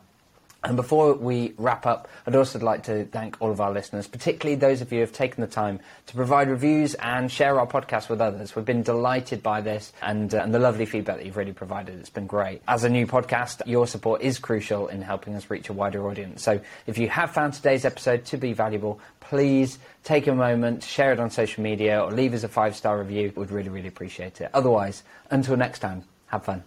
And 0.64 0.76
before 0.76 1.16
we 1.16 1.54
wrap 1.58 1.88
up, 1.88 2.08
I'd 2.28 2.36
also 2.36 2.60
like 2.60 2.84
to 2.84 3.06
thank 3.06 3.36
all 3.42 3.50
of 3.50 3.60
our 3.60 3.72
listeners, 3.72 4.08
particularly 4.08 4.56
those 4.56 4.82
of 4.82 4.92
you 4.92 5.00
who 5.00 5.02
have 5.02 5.12
taken 5.12 5.42
the 5.42 5.48
time 5.48 5.80
to 6.06 6.14
provide 6.14 6.50
reviews 6.50 6.94
and 6.96 7.32
share 7.32 7.60
our 7.60 7.66
podcast 7.66 8.10
with 8.10 8.22
others. 8.22 8.56
We've 8.56 8.64
been 8.64 8.84
delighted 8.84 9.42
by 9.42 9.62
this 9.62 9.92
and, 10.04 10.34
uh, 10.36 10.38
and 10.38 10.54
the 10.54 10.60
lovely 10.60 10.86
feedback 10.86 11.18
that 11.18 11.26
you've 11.26 11.38
really 11.38 11.54
provided. 11.54 12.00
It's 12.00 12.12
been 12.12 12.28
great. 12.28 12.62
As 12.68 12.84
a 12.84 12.90
new 12.90 13.08
podcast, 13.08 13.62
your 13.66 13.88
support 13.88 14.22
is 14.22 14.38
crucial 14.38 14.88
in 14.88 15.02
helping 15.02 15.34
us 15.34 15.50
reach 15.50 15.70
a 15.70 15.74
wider 15.74 16.08
audience. 16.08 16.44
So 16.44 16.62
if 16.86 17.00
you 17.00 17.10
have 17.10 17.32
found 17.32 17.54
today's 17.54 17.84
episode 17.84 18.26
to 18.26 18.38
be 18.38 18.54
valuable, 18.54 19.00
please 19.20 19.80
take 20.04 20.28
a 20.28 20.36
moment, 20.36 20.84
share 20.84 21.12
it 21.12 21.20
on 21.20 21.32
social 21.32 21.64
media, 21.64 22.04
or 22.04 22.12
leave 22.12 22.36
us 22.36 22.44
a 22.44 22.48
five 22.48 22.76
star 22.76 23.00
review. 23.00 23.34
We'd 23.36 23.50
really, 23.50 23.70
really 23.70 23.88
appreciate 23.88 24.42
it. 24.42 24.52
Otherwise, 24.54 25.02
until 25.32 25.58
next 25.58 25.80
time, 25.80 26.04
have 26.28 26.44
fun. 26.44 26.64